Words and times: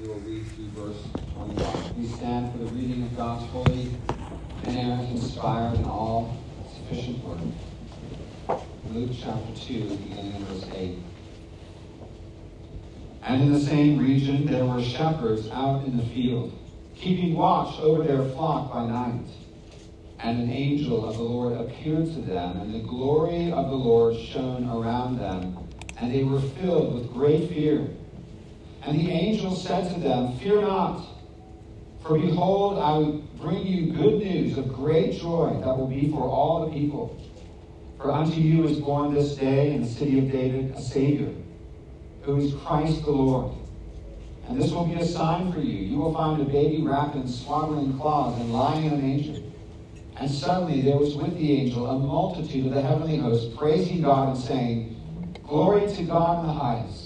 we 0.00 0.08
will 0.08 0.20
read 0.20 0.44
through 0.52 0.68
verse 0.70 1.02
21. 1.34 1.94
Please 1.94 2.14
stand 2.14 2.52
for 2.52 2.58
the 2.58 2.66
reading 2.66 3.04
of 3.04 3.16
God's 3.16 3.46
holy, 3.50 3.90
inerrant, 4.64 5.10
inspired, 5.10 5.76
and 5.76 5.86
all 5.86 6.36
sufficient 6.74 7.24
word. 7.24 7.40
Luke 8.90 9.10
chapter 9.18 9.54
2, 9.54 9.96
beginning 9.96 10.34
in 10.34 10.44
verse 10.44 10.66
8. 10.74 10.98
And 13.22 13.42
in 13.42 13.52
the 13.52 13.60
same 13.60 13.98
region 13.98 14.46
there 14.46 14.64
were 14.64 14.82
shepherds 14.82 15.48
out 15.50 15.84
in 15.84 15.96
the 15.96 16.04
field, 16.04 16.52
keeping 16.94 17.34
watch 17.34 17.78
over 17.80 18.02
their 18.02 18.28
flock 18.30 18.72
by 18.72 18.86
night. 18.86 19.26
And 20.18 20.42
an 20.42 20.50
angel 20.50 21.08
of 21.08 21.16
the 21.16 21.22
Lord 21.22 21.58
appeared 21.58 22.06
to 22.06 22.20
them, 22.20 22.60
and 22.60 22.74
the 22.74 22.86
glory 22.86 23.52
of 23.52 23.68
the 23.70 23.76
Lord 23.76 24.16
shone 24.18 24.68
around 24.68 25.18
them, 25.18 25.56
and 25.98 26.12
they 26.12 26.24
were 26.24 26.40
filled 26.40 26.94
with 26.94 27.12
great 27.12 27.48
fear. 27.48 27.88
And 28.86 29.00
the 29.00 29.10
angel 29.10 29.54
said 29.54 29.92
to 29.92 30.00
them, 30.00 30.38
Fear 30.38 30.62
not, 30.62 31.04
for 32.02 32.16
behold, 32.18 32.78
I 32.78 32.98
will 32.98 33.12
bring 33.40 33.66
you 33.66 33.92
good 33.92 34.22
news 34.22 34.56
of 34.56 34.72
great 34.72 35.20
joy 35.20 35.60
that 35.64 35.76
will 35.76 35.88
be 35.88 36.08
for 36.10 36.22
all 36.22 36.66
the 36.66 36.72
people. 36.72 37.20
For 37.96 38.12
unto 38.12 38.40
you 38.40 38.64
is 38.64 38.78
born 38.78 39.12
this 39.12 39.34
day 39.34 39.74
in 39.74 39.82
the 39.82 39.88
city 39.88 40.20
of 40.20 40.30
David 40.30 40.72
a 40.76 40.80
Savior, 40.80 41.32
who 42.22 42.36
is 42.36 42.54
Christ 42.54 43.04
the 43.04 43.10
Lord. 43.10 43.52
And 44.48 44.60
this 44.60 44.70
will 44.70 44.86
be 44.86 44.94
a 44.94 45.04
sign 45.04 45.52
for 45.52 45.58
you. 45.58 45.78
You 45.78 45.98
will 45.98 46.14
find 46.14 46.40
a 46.40 46.44
baby 46.44 46.82
wrapped 46.82 47.16
in 47.16 47.26
swaddling 47.26 47.98
cloths 47.98 48.40
and 48.40 48.52
lying 48.52 48.84
in 48.84 48.92
a 48.92 48.96
manger. 48.96 49.42
And 50.18 50.30
suddenly 50.30 50.80
there 50.82 50.96
was 50.96 51.16
with 51.16 51.36
the 51.36 51.60
angel 51.60 51.86
a 51.88 51.98
multitude 51.98 52.66
of 52.66 52.74
the 52.74 52.82
heavenly 52.82 53.16
hosts 53.16 53.52
praising 53.56 54.02
God 54.02 54.28
and 54.28 54.38
saying, 54.38 54.92
Glory 55.42 55.92
to 55.94 56.02
God 56.04 56.40
in 56.40 56.46
the 56.46 56.52
highest, 56.52 57.05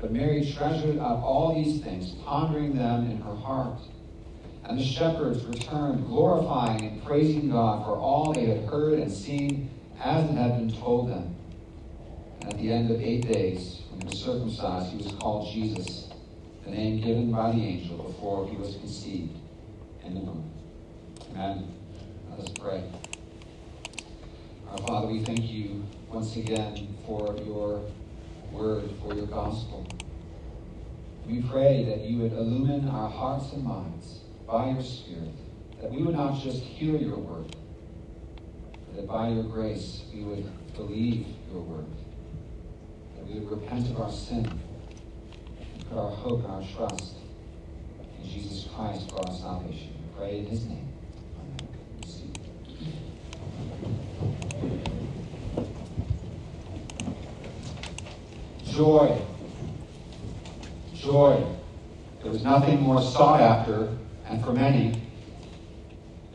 But 0.00 0.12
Mary 0.12 0.52
treasured 0.56 0.98
up 0.98 1.22
all 1.22 1.54
these 1.54 1.82
things, 1.82 2.12
pondering 2.24 2.76
them 2.76 3.10
in 3.10 3.20
her 3.20 3.34
heart. 3.34 3.80
And 4.64 4.78
the 4.78 4.84
shepherds 4.84 5.44
returned, 5.44 6.06
glorifying 6.06 6.84
and 6.84 7.04
praising 7.04 7.50
God 7.50 7.84
for 7.84 7.96
all 7.96 8.32
they 8.32 8.46
had 8.46 8.68
heard 8.68 8.98
and 8.98 9.10
seen 9.10 9.70
as 10.00 10.30
it 10.30 10.34
had 10.34 10.58
been 10.58 10.70
told 10.70 11.10
them. 11.10 11.34
And 12.40 12.52
at 12.52 12.58
the 12.58 12.72
end 12.72 12.90
of 12.90 13.00
eight 13.00 13.26
days, 13.32 13.80
when 13.90 14.02
he 14.02 14.08
was 14.08 14.20
circumcised, 14.20 14.92
he 14.92 14.98
was 14.98 15.12
called 15.14 15.52
Jesus, 15.52 16.08
the 16.64 16.70
name 16.70 17.00
given 17.00 17.32
by 17.32 17.50
the 17.50 17.60
angel 17.60 17.96
before 17.96 18.48
he 18.48 18.56
was 18.56 18.76
conceived 18.76 19.36
in 20.04 20.14
the 20.14 20.20
womb. 20.20 20.50
Amen. 21.32 21.74
Let 22.30 22.40
us 22.40 22.50
pray. 22.50 22.84
Our 24.70 24.78
Father, 24.78 25.08
we 25.08 25.24
thank 25.24 25.50
you 25.50 25.84
once 26.12 26.36
again 26.36 26.94
for 27.06 27.34
your 27.44 27.82
word, 28.52 28.90
for 29.02 29.14
your 29.14 29.26
gospel. 29.26 29.86
We 31.26 31.42
pray 31.42 31.84
that 31.84 32.00
you 32.00 32.18
would 32.18 32.32
illumine 32.32 32.88
our 32.88 33.10
hearts 33.10 33.52
and 33.52 33.64
minds 33.64 34.20
by 34.46 34.70
your 34.70 34.82
Spirit, 34.82 35.34
that 35.80 35.90
we 35.90 36.02
would 36.02 36.16
not 36.16 36.40
just 36.42 36.62
hear 36.62 36.96
your 36.96 37.18
word, 37.18 37.54
but 38.86 38.96
that 38.96 39.06
by 39.06 39.28
your 39.28 39.44
grace 39.44 40.04
we 40.12 40.24
would 40.24 40.50
believe 40.74 41.26
your 41.52 41.60
word, 41.60 41.86
that 43.16 43.26
we 43.26 43.40
would 43.40 43.50
repent 43.50 43.90
of 43.90 44.00
our 44.00 44.10
sin, 44.10 44.46
and 44.46 45.88
put 45.88 45.98
our 45.98 46.10
hope 46.10 46.44
and 46.44 46.52
our 46.52 46.64
trust 46.76 47.16
in 48.22 48.30
Jesus 48.30 48.68
Christ 48.74 49.10
for 49.10 49.28
our 49.28 49.34
salvation. 49.34 49.92
We 50.00 50.18
pray 50.18 50.38
in 50.38 50.46
his 50.46 50.64
name. 50.64 50.88
Amen. 54.62 55.07
Joy. 58.78 59.20
Joy. 60.94 61.44
There 62.22 62.30
was 62.30 62.44
nothing 62.44 62.80
more 62.80 63.02
sought 63.02 63.40
after, 63.40 63.88
and 64.28 64.44
for 64.44 64.52
many, 64.52 65.02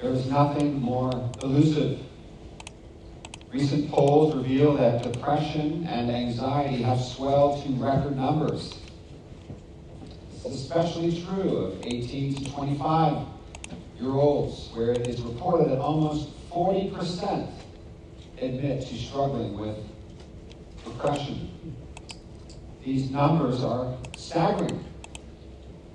there 0.01 0.11
was 0.11 0.25
nothing 0.25 0.81
more 0.81 1.09
elusive. 1.41 2.01
Recent 3.49 3.89
polls 3.89 4.35
reveal 4.35 4.75
that 4.75 5.09
depression 5.09 5.87
and 5.87 6.11
anxiety 6.11 6.83
have 6.83 6.99
swelled 6.99 7.63
to 7.63 7.71
record 7.81 8.17
numbers. 8.17 8.77
This 10.33 10.45
is 10.53 10.61
especially 10.63 11.23
true 11.23 11.55
of 11.59 11.85
18 11.85 12.43
to 12.43 12.51
25 12.51 13.25
year 14.01 14.11
olds, 14.11 14.69
where 14.73 14.91
it 14.91 15.07
is 15.07 15.21
reported 15.21 15.69
that 15.69 15.79
almost 15.79 16.27
40% 16.49 17.49
admit 18.41 18.85
to 18.85 18.95
struggling 18.97 19.57
with 19.57 19.77
depression. 20.83 21.52
These 22.83 23.11
numbers 23.11 23.63
are 23.63 23.95
staggering. 24.17 24.83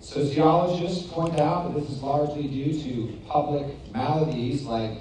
Sociologists 0.00 1.06
point 1.12 1.38
out 1.38 1.69
that 1.75 1.78
this 1.78 1.91
is 1.91 2.03
largely 2.03 2.49
due 2.49 2.72
to 2.82 3.19
public 3.26 3.66
maladies 3.93 4.65
like 4.65 4.93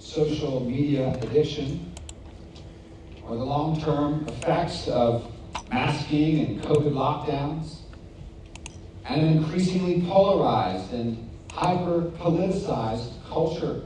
social 0.00 0.60
media 0.60 1.16
addiction 1.22 1.92
or 3.28 3.36
the 3.36 3.44
long 3.44 3.80
term 3.80 4.26
effects 4.26 4.88
of 4.88 5.30
masking 5.70 6.40
and 6.44 6.62
COVID 6.62 6.92
lockdowns, 6.92 7.80
and 9.04 9.20
an 9.20 9.36
increasingly 9.36 10.02
polarized 10.02 10.92
and 10.92 11.30
hyper 11.52 12.10
politicized 12.18 13.12
culture. 13.28 13.82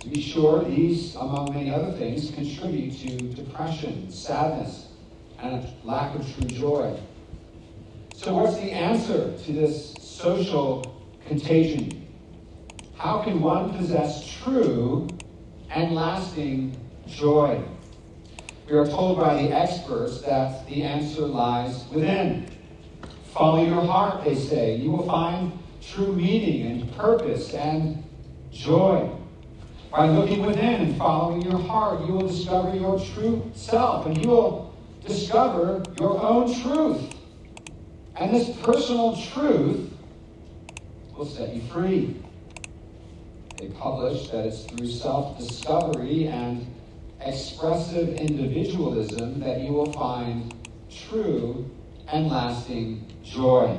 To 0.00 0.08
be 0.08 0.20
sure, 0.20 0.62
these, 0.64 1.14
among 1.16 1.54
many 1.54 1.72
other 1.72 1.92
things, 1.92 2.30
contribute 2.30 2.92
to 2.98 3.16
depression, 3.34 4.10
sadness, 4.10 4.88
and 5.40 5.64
a 5.64 5.72
lack 5.84 6.14
of 6.14 6.34
true 6.34 6.46
joy. 6.48 6.98
So, 8.14 8.34
what's 8.34 8.56
the 8.56 8.70
answer 8.70 9.36
to 9.36 9.52
this 9.52 9.94
social 10.00 11.02
contagion? 11.26 12.06
How 12.96 13.22
can 13.22 13.40
one 13.40 13.76
possess 13.76 14.26
true 14.42 15.08
and 15.70 15.94
lasting 15.94 16.76
joy? 17.06 17.62
We 18.68 18.78
are 18.78 18.86
told 18.86 19.18
by 19.18 19.42
the 19.42 19.50
experts 19.50 20.22
that 20.22 20.66
the 20.66 20.84
answer 20.84 21.26
lies 21.26 21.84
within. 21.92 22.48
Follow 23.32 23.64
your 23.64 23.84
heart, 23.84 24.24
they 24.24 24.34
say. 24.34 24.76
You 24.76 24.92
will 24.92 25.06
find 25.06 25.52
true 25.82 26.14
meaning 26.14 26.66
and 26.70 26.96
purpose 26.96 27.52
and 27.52 28.02
joy. 28.50 29.10
By 29.90 30.08
looking 30.08 30.46
within 30.46 30.80
and 30.80 30.96
following 30.96 31.42
your 31.42 31.58
heart, 31.58 32.06
you 32.06 32.14
will 32.14 32.26
discover 32.26 32.74
your 32.74 32.98
true 32.98 33.50
self 33.54 34.06
and 34.06 34.16
you 34.22 34.30
will 34.30 34.73
discover 35.06 35.82
your 36.00 36.20
own 36.20 36.52
truth. 36.62 37.14
And 38.16 38.34
this 38.34 38.56
personal 38.58 39.16
truth 39.16 39.90
will 41.16 41.26
set 41.26 41.54
you 41.54 41.62
free. 41.62 42.16
They 43.58 43.68
publish 43.68 44.28
that 44.28 44.46
it's 44.46 44.64
through 44.64 44.86
self 44.86 45.38
discovery 45.38 46.28
and 46.28 46.66
expressive 47.20 48.14
individualism 48.16 49.40
that 49.40 49.60
you 49.60 49.72
will 49.72 49.92
find 49.92 50.54
true 50.90 51.68
and 52.08 52.28
lasting 52.28 53.06
joy. 53.22 53.78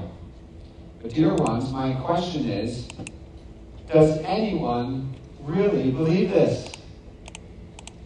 But, 1.02 1.14
dear 1.14 1.36
ones, 1.36 1.72
my 1.72 1.94
question 1.94 2.50
is 2.50 2.88
Does 3.92 4.18
anyone 4.20 5.16
really 5.42 5.92
believe 5.92 6.32
this? 6.32 6.72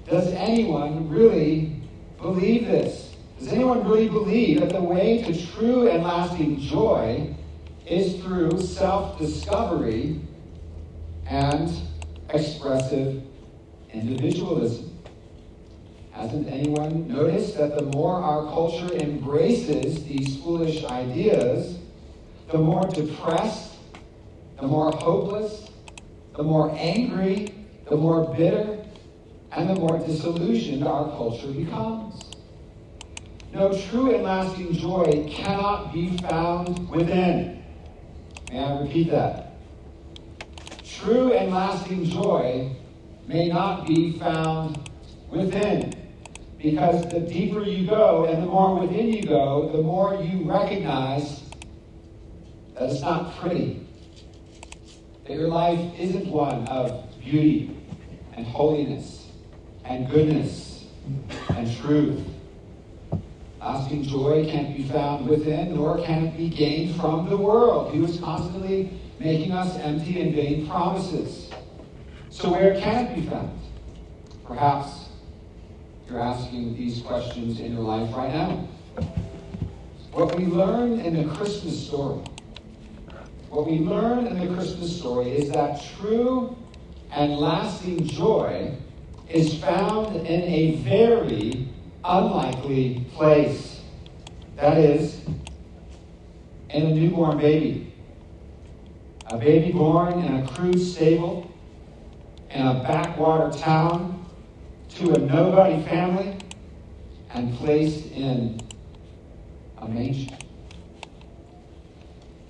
Does 0.08 0.28
anyone 0.34 1.08
really 1.10 1.82
believe 2.20 2.66
this? 2.66 3.09
Does 3.40 3.54
anyone 3.54 3.88
really 3.88 4.10
believe 4.10 4.60
that 4.60 4.72
the 4.72 4.84
way 4.84 5.24
to 5.24 5.48
true 5.54 5.90
and 5.90 6.04
lasting 6.04 6.60
joy 6.60 7.34
is 7.88 8.22
through 8.22 8.60
self 8.60 9.18
discovery 9.18 10.20
and 11.26 11.72
expressive 12.32 13.24
individualism? 13.94 14.98
Hasn't 16.12 16.50
anyone 16.50 17.08
noticed 17.08 17.58
that 17.58 17.78
the 17.78 17.86
more 17.86 18.16
our 18.16 18.44
culture 18.48 18.94
embraces 18.96 20.04
these 20.04 20.36
foolish 20.44 20.84
ideas, 20.84 21.80
the 22.52 22.58
more 22.58 22.86
depressed, 22.90 23.76
the 24.60 24.68
more 24.68 24.92
hopeless, 24.92 25.70
the 26.36 26.44
more 26.44 26.76
angry, 26.76 27.54
the 27.90 27.96
more 27.96 28.36
bitter, 28.36 28.84
and 29.54 29.70
the 29.70 29.76
more 29.76 29.98
disillusioned 29.98 30.84
our 30.84 31.06
culture 31.12 31.52
becomes? 31.54 32.29
No, 33.52 33.76
true 33.90 34.14
and 34.14 34.24
lasting 34.24 34.74
joy 34.74 35.28
cannot 35.28 35.92
be 35.92 36.16
found 36.18 36.88
within. 36.90 37.64
May 38.52 38.60
I 38.60 38.80
repeat 38.80 39.10
that? 39.10 39.56
True 40.84 41.34
and 41.34 41.52
lasting 41.52 42.06
joy 42.06 42.76
may 43.28 43.48
not 43.48 43.88
be 43.88 44.20
found 44.20 44.90
within. 45.30 45.94
Because 46.60 47.10
the 47.10 47.22
deeper 47.22 47.64
you 47.64 47.88
go 47.88 48.26
and 48.26 48.44
the 48.44 48.48
more 48.48 48.80
within 48.80 49.12
you 49.12 49.24
go, 49.24 49.70
the 49.72 49.82
more 49.82 50.16
you 50.22 50.44
recognize 50.44 51.42
that 52.76 52.92
it's 52.92 53.02
not 53.02 53.36
pretty. 53.38 53.88
That 55.26 55.34
your 55.34 55.48
life 55.48 55.80
isn't 55.98 56.28
one 56.28 56.68
of 56.68 57.04
beauty 57.20 57.76
and 58.34 58.46
holiness 58.46 59.28
and 59.86 60.10
goodness 60.10 60.86
and 61.50 61.76
truth. 61.78 62.22
Lasting 63.60 64.04
joy 64.04 64.48
can't 64.50 64.76
be 64.76 64.84
found 64.84 65.28
within, 65.28 65.76
nor 65.76 66.02
can 66.04 66.28
it 66.28 66.38
be 66.38 66.50
gained 66.50 66.96
from 66.96 67.30
the 67.30 67.36
world, 67.36 67.94
He 67.94 68.00
was 68.00 68.20
constantly 68.20 68.90
making 69.20 69.52
us 69.52 69.78
empty 69.80 70.22
and 70.22 70.34
vain 70.34 70.68
promises. 70.68 71.50
So, 72.30 72.52
where 72.52 72.80
can 72.80 73.08
it 73.08 73.16
be 73.16 73.30
found? 73.30 73.52
Perhaps 74.46 75.10
you're 76.10 76.22
asking 76.22 76.76
these 76.76 77.02
questions 77.02 77.60
in 77.60 77.74
your 77.74 77.84
life 77.84 78.16
right 78.16 78.34
now. 78.34 78.68
What 80.14 80.36
we 80.36 80.46
learn 80.46 81.00
in 81.02 81.16
the 81.16 81.36
Christmas 81.36 81.86
story, 81.86 82.24
what 83.50 83.68
we 83.68 83.80
learn 83.80 84.26
in 84.26 84.40
the 84.40 84.54
Christmas 84.56 84.98
story 84.98 85.32
is 85.32 85.52
that 85.52 85.84
true 86.00 86.56
and 87.12 87.38
lasting 87.38 88.06
joy 88.08 88.74
is 89.30 89.60
found 89.60 90.16
in 90.16 90.42
a 90.44 90.76
very 90.78 91.69
unlikely 92.04 93.06
place. 93.14 93.82
That 94.56 94.78
is, 94.78 95.22
in 96.70 96.86
a 96.86 96.92
newborn 96.94 97.38
baby. 97.38 97.94
A 99.28 99.38
baby 99.38 99.72
born 99.72 100.14
in 100.24 100.38
a 100.38 100.48
crude 100.48 100.80
stable 100.80 101.50
in 102.50 102.66
a 102.66 102.74
backwater 102.84 103.56
town 103.58 104.26
to 104.90 105.14
a 105.14 105.20
nobody 105.20 105.82
family 105.84 106.36
and 107.34 107.56
placed 107.58 108.12
in 108.12 108.60
a 109.78 109.88
manger. 109.88 110.36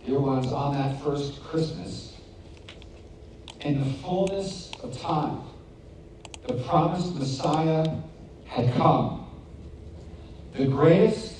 Dear 0.05 0.19
ones, 0.19 0.51
on 0.53 0.73
that 0.73 1.01
first 1.03 1.43
Christmas, 1.43 2.15
in 3.61 3.79
the 3.79 3.93
fullness 3.97 4.71
of 4.81 4.97
time, 4.99 5.41
the 6.47 6.53
promised 6.63 7.13
Messiah 7.15 7.93
had 8.45 8.73
come. 8.73 9.18
The 10.59 10.67
greatest, 10.67 11.35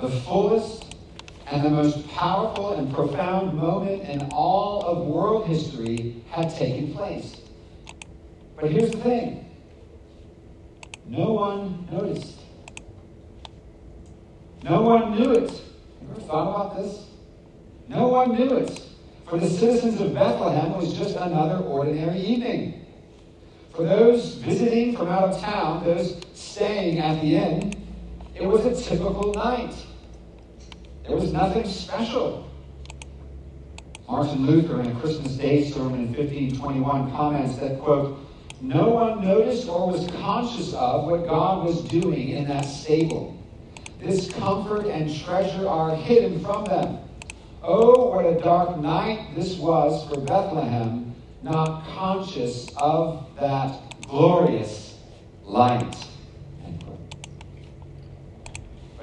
the 0.00 0.08
fullest, 0.08 0.96
and 1.50 1.62
the 1.62 1.68
most 1.68 2.08
powerful 2.08 2.72
and 2.72 2.90
profound 2.90 3.52
moment 3.52 4.04
in 4.04 4.22
all 4.32 4.80
of 4.86 5.06
world 5.06 5.46
history 5.46 6.24
had 6.30 6.48
taken 6.56 6.94
place. 6.94 7.36
But 8.58 8.70
here's 8.70 8.92
the 8.92 8.96
thing 9.02 9.44
no 11.04 11.34
one 11.34 11.86
noticed. 11.92 12.40
No 14.62 14.80
one 14.80 15.10
knew 15.10 15.32
it. 15.32 15.50
You 15.50 16.08
ever 16.12 16.20
thought 16.22 16.48
about 16.48 16.76
this? 16.78 17.10
No 17.86 18.08
one 18.08 18.32
knew 18.32 18.56
it. 18.56 18.80
For 19.28 19.38
the 19.38 19.46
citizens 19.50 20.00
of 20.00 20.14
Bethlehem, 20.14 20.72
it 20.72 20.78
was 20.78 20.94
just 20.94 21.16
another 21.16 21.62
ordinary 21.62 22.20
evening. 22.20 22.86
For 23.74 23.84
those 23.84 24.36
visiting 24.36 24.96
from 24.96 25.08
out 25.08 25.24
of 25.24 25.38
town, 25.38 25.84
those 25.84 26.18
staying 26.32 26.98
at 26.98 27.20
the 27.20 27.36
inn, 27.36 27.75
it 28.38 28.46
was 28.46 28.66
a 28.66 28.82
typical 28.82 29.32
night. 29.32 29.74
There 31.06 31.16
was 31.16 31.32
nothing 31.32 31.66
special. 31.66 32.50
Martin 34.08 34.46
Luther, 34.46 34.80
in 34.80 34.88
a 34.88 35.00
Christmas 35.00 35.32
Day 35.32 35.68
sermon 35.70 36.00
in 36.00 36.08
1521, 36.08 37.12
comments 37.12 37.56
that, 37.58 37.80
quote, 37.80 38.18
no 38.60 38.88
one 38.90 39.24
noticed 39.24 39.68
or 39.68 39.90
was 39.90 40.06
conscious 40.20 40.74
of 40.74 41.06
what 41.06 41.26
God 41.26 41.64
was 41.64 41.82
doing 41.82 42.30
in 42.30 42.46
that 42.48 42.64
stable. 42.64 43.36
This 44.00 44.30
comfort 44.32 44.86
and 44.86 45.14
treasure 45.24 45.66
are 45.66 45.94
hidden 45.96 46.42
from 46.44 46.64
them. 46.66 46.98
Oh, 47.62 48.10
what 48.10 48.26
a 48.26 48.38
dark 48.40 48.78
night 48.78 49.34
this 49.34 49.56
was 49.56 50.08
for 50.08 50.20
Bethlehem, 50.20 51.14
not 51.42 51.86
conscious 51.88 52.68
of 52.76 53.26
that 53.40 53.80
glorious 54.06 54.98
light. 55.42 55.96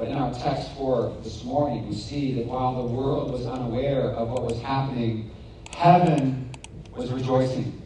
But 0.03 0.11
in 0.11 0.17
our 0.17 0.33
text 0.33 0.69
for 0.75 1.15
this 1.23 1.45
morning, 1.45 1.87
we 1.87 1.95
see 1.95 2.33
that 2.33 2.45
while 2.45 2.75
the 2.75 2.93
world 2.93 3.31
was 3.31 3.45
unaware 3.45 4.11
of 4.11 4.29
what 4.29 4.43
was 4.43 4.61
happening, 4.61 5.31
heaven 5.71 6.51
was 6.93 7.09
rejoicing 7.09 7.81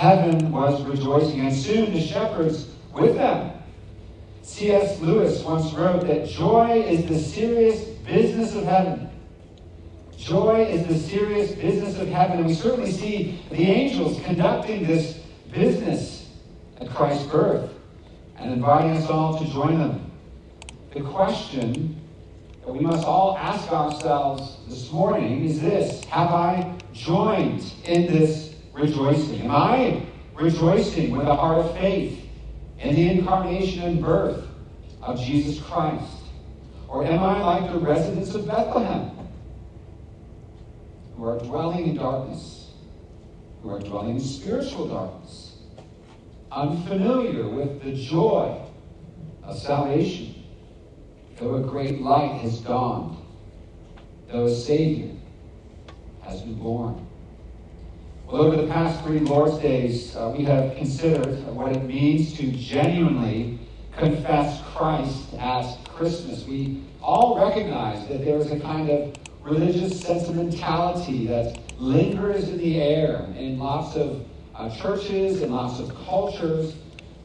heaven 0.00 0.50
was 0.50 0.82
rejoicing, 0.84 1.40
and 1.40 1.54
soon 1.54 1.92
the 1.92 2.00
shepherds 2.00 2.70
with 2.94 3.16
them. 3.16 3.50
C.S. 4.40 4.98
Lewis 5.00 5.42
once 5.42 5.74
wrote 5.74 6.06
that 6.06 6.26
joy 6.26 6.80
is 6.80 7.04
the 7.04 7.18
serious 7.18 7.84
business 8.06 8.54
of 8.54 8.64
heaven. 8.64 9.10
Joy 10.16 10.64
is 10.64 10.86
the 10.86 10.98
serious 10.98 11.52
business 11.52 11.98
of 11.98 12.08
heaven. 12.08 12.38
And 12.38 12.46
we 12.46 12.54
certainly 12.54 12.90
see 12.90 13.42
the 13.50 13.62
angels 13.62 14.18
conducting 14.24 14.86
this 14.86 15.18
business 15.52 16.30
at 16.80 16.88
Christ's 16.88 17.26
birth 17.26 17.70
and 18.38 18.52
inviting 18.52 18.96
us 18.96 19.08
all 19.10 19.38
to 19.38 19.44
join 19.52 19.78
them. 19.78 20.09
The 20.92 21.02
question 21.02 22.00
that 22.66 22.72
we 22.72 22.80
must 22.80 23.06
all 23.06 23.38
ask 23.38 23.70
ourselves 23.70 24.56
this 24.66 24.90
morning 24.90 25.44
is 25.44 25.60
this 25.60 26.02
Have 26.06 26.32
I 26.32 26.74
joined 26.92 27.62
in 27.84 28.06
this 28.06 28.56
rejoicing? 28.72 29.42
Am 29.42 29.52
I 29.52 30.02
rejoicing 30.34 31.16
with 31.16 31.28
a 31.28 31.36
heart 31.36 31.58
of 31.58 31.76
faith 31.76 32.26
in 32.80 32.96
the 32.96 33.08
incarnation 33.08 33.82
and 33.82 34.02
birth 34.02 34.44
of 35.00 35.20
Jesus 35.20 35.62
Christ? 35.64 36.10
Or 36.88 37.04
am 37.04 37.20
I 37.20 37.40
like 37.40 37.72
the 37.72 37.78
residents 37.78 38.34
of 38.34 38.48
Bethlehem 38.48 39.12
who 41.16 41.24
are 41.24 41.38
dwelling 41.38 41.86
in 41.86 41.96
darkness, 41.98 42.72
who 43.62 43.70
are 43.70 43.78
dwelling 43.78 44.16
in 44.16 44.20
spiritual 44.20 44.88
darkness, 44.88 45.58
unfamiliar 46.50 47.46
with 47.46 47.80
the 47.84 47.92
joy 47.92 48.60
of 49.44 49.56
salvation, 49.56 50.39
though 51.40 51.56
a 51.56 51.60
great 51.60 52.02
light 52.02 52.40
has 52.42 52.60
dawned, 52.60 53.16
though 54.28 54.44
a 54.44 54.54
Savior 54.54 55.14
has 56.22 56.42
been 56.42 56.54
born? 56.54 57.06
Well, 58.26 58.42
over 58.42 58.56
the 58.56 58.68
past 58.68 59.02
three 59.04 59.20
Lord's 59.20 59.58
Days, 59.58 60.14
uh, 60.14 60.32
we 60.36 60.44
have 60.44 60.76
considered 60.76 61.44
what 61.46 61.74
it 61.74 61.82
means 61.84 62.34
to 62.34 62.52
genuinely 62.52 63.58
confess 63.96 64.62
Christ 64.74 65.34
at 65.34 65.76
Christmas. 65.84 66.44
We 66.46 66.84
all 67.02 67.38
recognize 67.44 68.06
that 68.08 68.24
there 68.24 68.36
is 68.36 68.52
a 68.52 68.60
kind 68.60 68.88
of 68.88 69.16
religious 69.42 69.98
sentimentality 69.98 71.26
that 71.26 71.58
lingers 71.80 72.50
in 72.50 72.58
the 72.58 72.80
air 72.80 73.26
in 73.36 73.58
lots 73.58 73.96
of 73.96 74.24
uh, 74.54 74.70
churches 74.76 75.42
and 75.42 75.52
lots 75.52 75.80
of 75.80 75.92
cultures. 76.06 76.74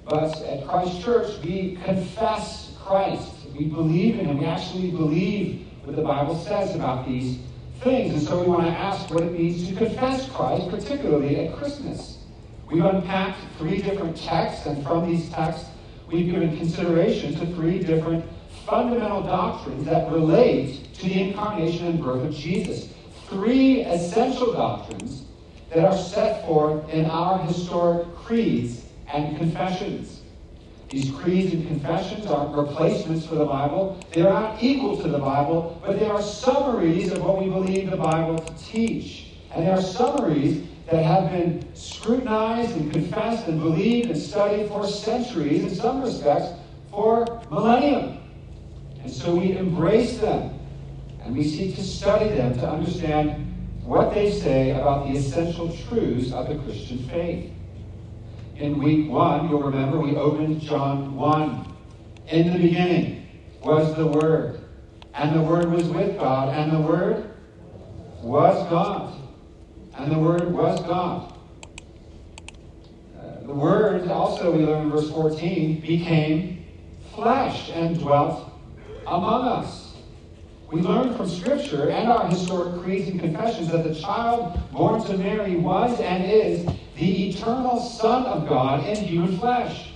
But 0.05 0.41
at 0.43 0.67
Christ 0.67 1.03
Church, 1.03 1.43
we 1.43 1.77
confess 1.83 2.75
Christ. 2.83 3.34
We 3.57 3.65
believe 3.65 4.19
in 4.19 4.25
Him. 4.25 4.39
We 4.39 4.45
actually 4.45 4.91
believe 4.91 5.67
what 5.83 5.95
the 5.95 6.01
Bible 6.01 6.35
says 6.35 6.75
about 6.75 7.07
these 7.07 7.39
things. 7.81 8.13
And 8.13 8.21
so 8.21 8.41
we 8.41 8.47
want 8.47 8.65
to 8.65 8.71
ask 8.71 9.09
what 9.11 9.23
it 9.23 9.31
means 9.31 9.67
to 9.69 9.75
confess 9.75 10.29
Christ, 10.29 10.69
particularly 10.69 11.47
at 11.47 11.55
Christmas. 11.55 12.17
We've 12.69 12.83
unpacked 12.83 13.39
three 13.57 13.81
different 13.81 14.17
texts, 14.17 14.65
and 14.65 14.83
from 14.83 15.09
these 15.09 15.29
texts, 15.29 15.69
we've 16.07 16.31
given 16.31 16.57
consideration 16.57 17.35
to 17.35 17.45
three 17.53 17.79
different 17.79 18.25
fundamental 18.65 19.21
doctrines 19.21 19.85
that 19.85 20.11
relate 20.11 20.93
to 20.95 21.05
the 21.05 21.21
incarnation 21.21 21.87
and 21.87 22.03
birth 22.03 22.25
of 22.25 22.33
Jesus. 22.33 22.89
Three 23.29 23.81
essential 23.81 24.53
doctrines 24.53 25.25
that 25.69 25.85
are 25.85 25.97
set 25.97 26.45
forth 26.45 26.89
in 26.89 27.05
our 27.05 27.39
historic 27.39 28.13
creeds 28.15 28.85
and 29.13 29.37
confessions. 29.37 30.21
These 30.89 31.11
creeds 31.11 31.53
and 31.53 31.67
confessions 31.67 32.27
aren't 32.27 32.55
replacements 32.55 33.25
for 33.25 33.35
the 33.35 33.45
Bible. 33.45 33.97
They're 34.11 34.25
not 34.25 34.61
equal 34.61 35.01
to 35.01 35.07
the 35.07 35.17
Bible, 35.17 35.81
but 35.85 35.99
they 35.99 36.07
are 36.07 36.21
summaries 36.21 37.11
of 37.11 37.23
what 37.23 37.41
we 37.41 37.49
believe 37.49 37.89
the 37.89 37.97
Bible 37.97 38.37
to 38.37 38.53
teach. 38.63 39.33
And 39.53 39.65
they 39.65 39.71
are 39.71 39.81
summaries 39.81 40.67
that 40.91 41.03
have 41.03 41.31
been 41.31 41.67
scrutinized 41.75 42.75
and 42.77 42.91
confessed 42.91 43.47
and 43.47 43.59
believed 43.59 44.11
and 44.11 44.19
studied 44.19 44.67
for 44.67 44.85
centuries, 44.87 45.63
in 45.63 45.73
some 45.73 46.01
respects, 46.01 46.53
for 46.91 47.41
millennium. 47.49 48.19
And 49.01 49.11
so 49.11 49.35
we 49.35 49.57
embrace 49.57 50.19
them 50.19 50.59
and 51.23 51.35
we 51.35 51.43
seek 51.43 51.75
to 51.75 51.83
study 51.83 52.29
them 52.29 52.53
to 52.59 52.69
understand 52.69 53.51
what 53.83 54.13
they 54.13 54.31
say 54.31 54.71
about 54.71 55.07
the 55.07 55.17
essential 55.17 55.75
truths 55.87 56.31
of 56.31 56.47
the 56.47 56.55
Christian 56.55 56.99
faith. 57.09 57.51
In 58.57 58.81
week 58.81 59.09
one, 59.09 59.49
you'll 59.49 59.63
remember 59.63 59.99
we 59.99 60.15
opened 60.15 60.61
John 60.61 61.13
1. 61.15 61.75
In 62.29 62.53
the 62.53 62.59
beginning 62.59 63.27
was 63.61 63.93
the 63.95 64.07
Word, 64.07 64.61
and 65.13 65.35
the 65.35 65.41
Word 65.41 65.69
was 65.69 65.89
with 65.89 66.17
God, 66.17 66.55
and 66.55 66.71
the 66.71 66.79
Word 66.79 67.31
was 68.21 68.69
God. 68.69 69.13
And 69.97 70.09
the 70.09 70.17
Word 70.17 70.53
was 70.53 70.79
God. 70.83 71.33
Uh, 73.19 73.45
the 73.45 73.53
Word, 73.53 74.07
also, 74.07 74.51
we 74.51 74.65
learn 74.65 74.83
in 74.83 74.89
verse 74.89 75.11
14, 75.11 75.81
became 75.81 76.65
flesh 77.13 77.71
and 77.73 77.99
dwelt 77.99 78.53
among 79.05 79.49
us. 79.49 79.95
We 80.71 80.79
learn 80.79 81.13
from 81.15 81.29
Scripture 81.29 81.89
and 81.89 82.09
our 82.09 82.27
historic 82.29 82.81
creeds 82.81 83.09
and 83.09 83.19
confessions 83.19 83.69
that 83.71 83.83
the 83.83 83.95
child 83.95 84.57
born 84.71 85.03
to 85.07 85.17
Mary 85.17 85.57
was 85.57 85.99
and 85.99 86.23
is 86.23 86.65
the 86.95 87.29
eternal 87.29 87.79
Son 87.79 88.25
of 88.25 88.47
God 88.47 88.87
in 88.87 88.95
human 89.03 89.37
flesh. 89.37 89.91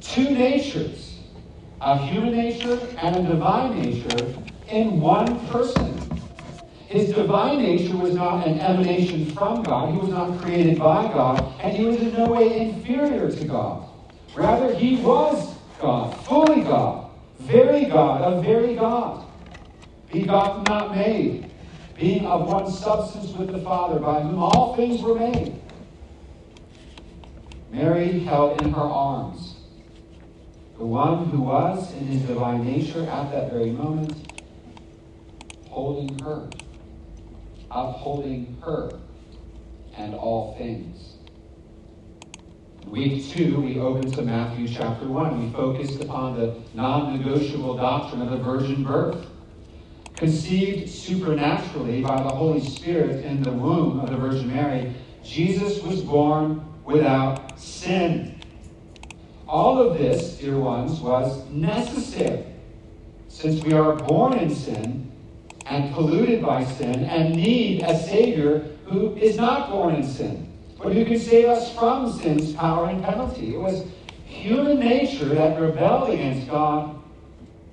Two 0.00 0.30
natures, 0.30 1.18
a 1.80 1.98
human 1.98 2.32
nature 2.32 2.78
and 3.02 3.16
a 3.16 3.22
divine 3.22 3.80
nature, 3.80 4.34
in 4.68 5.00
one 5.00 5.46
person. 5.48 5.94
His 6.86 7.12
divine 7.12 7.62
nature 7.62 7.96
was 7.96 8.14
not 8.14 8.46
an 8.46 8.60
emanation 8.60 9.26
from 9.26 9.62
God. 9.62 9.92
He 9.92 9.98
was 9.98 10.08
not 10.08 10.40
created 10.40 10.78
by 10.78 11.02
God, 11.12 11.54
and 11.60 11.76
he 11.76 11.84
was 11.84 11.96
in 11.96 12.12
no 12.14 12.30
way 12.30 12.60
inferior 12.60 13.30
to 13.30 13.44
God. 13.44 13.88
Rather, 14.34 14.74
he 14.74 14.96
was 14.96 15.54
God, 15.80 16.16
fully 16.24 16.62
God, 16.62 17.10
very 17.40 17.84
God, 17.86 18.32
a 18.32 18.40
very 18.40 18.74
God, 18.74 19.26
begotten, 20.10 20.64
not 20.64 20.96
made, 20.96 21.50
being 21.98 22.24
of 22.26 22.46
one 22.46 22.70
substance 22.70 23.32
with 23.32 23.50
the 23.50 23.58
Father, 23.58 23.98
by 23.98 24.20
whom 24.20 24.38
all 24.38 24.76
things 24.76 25.02
were 25.02 25.14
made. 25.14 25.60
Mary 27.70 28.20
held 28.20 28.62
in 28.62 28.72
her 28.72 28.80
arms 28.80 29.56
the 30.78 30.86
one 30.86 31.26
who 31.26 31.40
was 31.40 31.92
in 31.94 32.06
his 32.06 32.22
divine 32.22 32.64
nature 32.64 33.02
at 33.02 33.32
that 33.32 33.50
very 33.50 33.70
moment, 33.70 34.12
holding 35.68 36.16
her, 36.20 36.48
upholding 37.70 38.56
her 38.64 38.92
and 39.96 40.14
all 40.14 40.54
things. 40.56 41.14
Week 42.86 43.28
two, 43.28 43.60
we 43.60 43.80
opened 43.80 44.14
to 44.14 44.22
Matthew 44.22 44.68
chapter 44.68 45.06
one. 45.06 45.44
We 45.44 45.52
focused 45.52 46.00
upon 46.00 46.38
the 46.38 46.54
non 46.74 47.18
negotiable 47.18 47.76
doctrine 47.76 48.22
of 48.22 48.30
the 48.30 48.38
virgin 48.38 48.84
birth. 48.84 49.26
Conceived 50.18 50.88
supernaturally 50.88 52.02
by 52.02 52.20
the 52.20 52.28
Holy 52.28 52.60
Spirit 52.60 53.24
in 53.24 53.40
the 53.40 53.52
womb 53.52 54.00
of 54.00 54.10
the 54.10 54.16
Virgin 54.16 54.48
Mary, 54.48 54.92
Jesus 55.22 55.80
was 55.80 56.00
born 56.00 56.60
without 56.84 57.56
sin. 57.56 58.40
All 59.46 59.80
of 59.80 59.96
this, 59.96 60.38
dear 60.38 60.58
ones, 60.58 60.98
was 60.98 61.48
necessary 61.50 62.44
since 63.28 63.62
we 63.62 63.72
are 63.74 63.94
born 63.94 64.36
in 64.36 64.52
sin 64.52 65.08
and 65.66 65.94
polluted 65.94 66.42
by 66.42 66.64
sin 66.64 67.04
and 67.04 67.36
need 67.36 67.82
a 67.82 67.96
Savior 67.96 68.66
who 68.86 69.14
is 69.14 69.36
not 69.36 69.70
born 69.70 69.94
in 69.94 70.02
sin, 70.02 70.52
but 70.82 70.94
who 70.94 71.04
can 71.04 71.20
save 71.20 71.44
us 71.44 71.72
from 71.76 72.10
sin's 72.10 72.54
power 72.54 72.88
and 72.88 73.04
penalty. 73.04 73.54
It 73.54 73.60
was 73.60 73.84
human 74.24 74.80
nature 74.80 75.26
that 75.26 75.60
rebelled 75.60 76.10
against 76.10 76.48
God, 76.48 76.97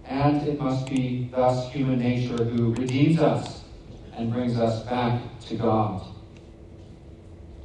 and 0.08 0.48
it 0.48 0.60
must 0.60 0.88
be 0.88 1.30
thus 1.32 1.72
human 1.72 2.00
nature 2.00 2.44
who 2.44 2.74
redeems 2.74 3.20
us 3.20 3.64
and 4.18 4.32
brings 4.32 4.58
us 4.58 4.84
back 4.84 5.22
to 5.42 5.56
God. 5.56 6.02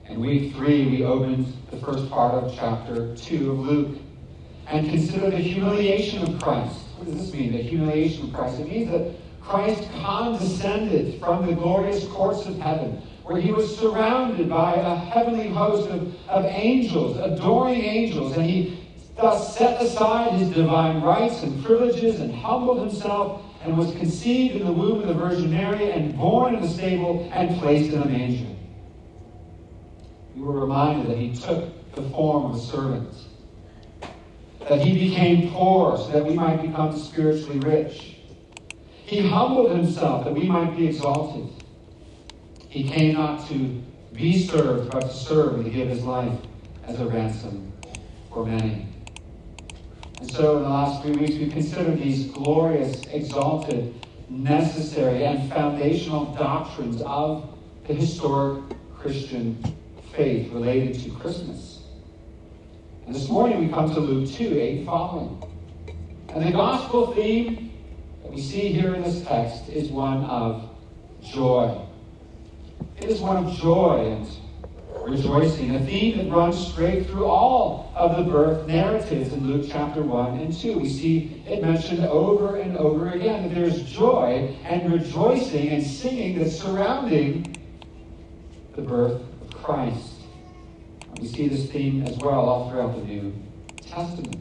In 0.09 0.21
week 0.21 0.55
three, 0.55 0.87
we 0.87 1.05
opened 1.05 1.53
the 1.71 1.77
first 1.77 2.11
part 2.11 2.35
of 2.35 2.55
chapter 2.55 3.15
two 3.15 3.53
of 3.53 3.59
Luke 3.61 3.99
and 4.67 4.89
consider 4.89 5.31
the 5.31 5.37
humiliation 5.37 6.23
of 6.23 6.41
Christ. 6.43 6.77
What 6.97 7.07
does 7.07 7.17
this 7.17 7.33
mean, 7.33 7.53
the 7.53 7.59
humiliation 7.63 8.25
of 8.25 8.33
Christ? 8.33 8.61
It 8.61 8.69
means 8.69 8.91
that 8.91 9.15
Christ 9.41 9.89
condescended 10.01 11.21
from 11.21 11.47
the 11.47 11.53
glorious 11.53 12.07
courts 12.09 12.47
of 12.47 12.59
heaven, 12.59 13.03
where 13.25 13.41
he 13.41 13.53
was 13.53 13.77
surrounded 13.79 14.49
by 14.49 14.75
a 14.75 14.95
heavenly 14.95 15.49
host 15.49 15.89
of, 15.91 16.15
of 16.29 16.45
angels, 16.45 17.17
adoring 17.17 17.81
angels, 17.81 18.37
and 18.37 18.47
he 18.47 18.80
thus 19.21 19.57
set 19.57 19.83
aside 19.83 20.33
his 20.33 20.51
divine 20.51 21.01
rights 21.03 21.43
and 21.43 21.65
privileges 21.65 22.21
and 22.21 22.35
humbled 22.35 22.79
himself 22.79 23.43
and 23.63 23.77
was 23.77 23.93
conceived 23.93 24.57
in 24.57 24.67
the 24.67 24.73
womb 24.73 25.03
of 25.03 25.09
the 25.09 25.15
Virgin 25.15 25.51
Mary 25.51 25.91
and 25.91 26.17
born 26.17 26.55
in 26.55 26.63
a 26.63 26.69
stable 26.69 27.31
and 27.33 27.59
placed 27.61 27.93
in 27.93 28.03
a 28.03 28.07
manger 28.07 28.47
we 30.41 30.43
were 30.43 30.61
reminded 30.61 31.11
that 31.11 31.19
he 31.19 31.35
took 31.35 31.93
the 31.95 32.03
form 32.11 32.47
of 32.47 32.57
a 32.57 32.61
servant, 32.61 33.15
that 34.69 34.81
he 34.81 35.09
became 35.09 35.51
poor 35.51 35.99
so 35.99 36.09
that 36.09 36.25
we 36.25 36.35
might 36.35 36.63
become 36.63 36.97
spiritually 36.97 37.59
rich. 37.59 38.17
He 39.05 39.27
humbled 39.29 39.71
himself 39.73 40.25
that 40.25 40.35
we 40.35 40.45
might 40.45 40.77
be 40.77 40.87
exalted. 40.87 41.49
He 42.69 42.89
came 42.89 43.15
not 43.15 43.49
to 43.49 43.83
be 44.13 44.47
served, 44.47 44.93
but 44.93 45.01
to 45.01 45.13
serve 45.13 45.55
and 45.55 45.65
to 45.65 45.71
give 45.71 45.89
his 45.89 46.05
life 46.05 46.39
as 46.87 47.01
a 47.01 47.07
ransom 47.07 47.73
for 48.33 48.47
many. 48.47 48.90
And 50.21 50.31
so, 50.31 50.59
in 50.59 50.65
the 50.65 50.69
last 50.69 51.03
three 51.03 51.17
weeks, 51.17 51.37
we've 51.37 51.51
considered 51.51 51.99
these 51.99 52.27
glorious, 52.27 53.05
exalted, 53.07 53.95
necessary, 54.29 55.25
and 55.25 55.51
foundational 55.51 56.27
doctrines 56.35 57.01
of 57.03 57.49
the 57.87 57.95
historic 57.95 58.63
Christian 58.99 59.63
faith 60.15 60.53
related 60.53 61.03
to 61.05 61.11
Christmas. 61.13 61.85
And 63.07 63.15
this 63.15 63.31
morning 63.31 63.61
we 63.61 63.73
come 63.73 63.93
to 63.95 63.99
Luke 63.99 64.31
2, 64.31 64.61
8 64.61 64.85
following. 64.85 65.43
And 66.29 66.47
the 66.47 66.53
gospel 66.53 67.15
theme 67.15 67.73
that 68.23 68.31
we 68.31 68.43
see 68.43 68.73
here 68.75 68.95
in 68.95 69.03
this 69.03 69.25
text 69.25 69.71
is 69.71 69.89
one 69.89 70.25
of 70.25 70.69
joy. 71.23 71.81
It 72.99 73.09
is 73.09 73.21
one 73.21 73.43
of 73.43 73.59
joy 73.59 74.13
and 74.13 74.29
rejoicing, 75.07 75.75
a 75.75 75.85
theme 75.85 76.19
that 76.19 76.31
runs 76.35 76.69
straight 76.69 77.07
through 77.07 77.27
all 77.27 77.93
of 77.95 78.17
the 78.17 78.31
birth 78.31 78.67
narratives 78.67 79.33
in 79.33 79.47
Luke 79.47 79.67
chapter 79.71 80.03
1 80.03 80.39
and 80.39 80.53
2. 80.53 80.79
We 80.79 80.89
see 80.89 81.43
it 81.47 81.63
mentioned 81.63 82.05
over 82.07 82.57
and 82.57 82.77
over 82.77 83.11
again 83.11 83.49
that 83.49 83.55
there's 83.55 83.83
joy 83.83 84.57
and 84.65 84.93
rejoicing 84.93 85.69
and 85.69 85.83
singing 85.83 86.39
that's 86.39 86.59
surrounding 86.59 87.57
the 88.77 88.83
birth 88.83 89.23
of 89.43 89.63
Christ. 89.63 90.13
We 91.21 91.27
see 91.27 91.49
this 91.49 91.71
theme 91.71 92.07
as 92.07 92.17
well 92.19 92.49
all 92.49 92.71
throughout 92.71 92.95
the 92.97 93.05
New 93.05 93.35
Testament. 93.83 94.37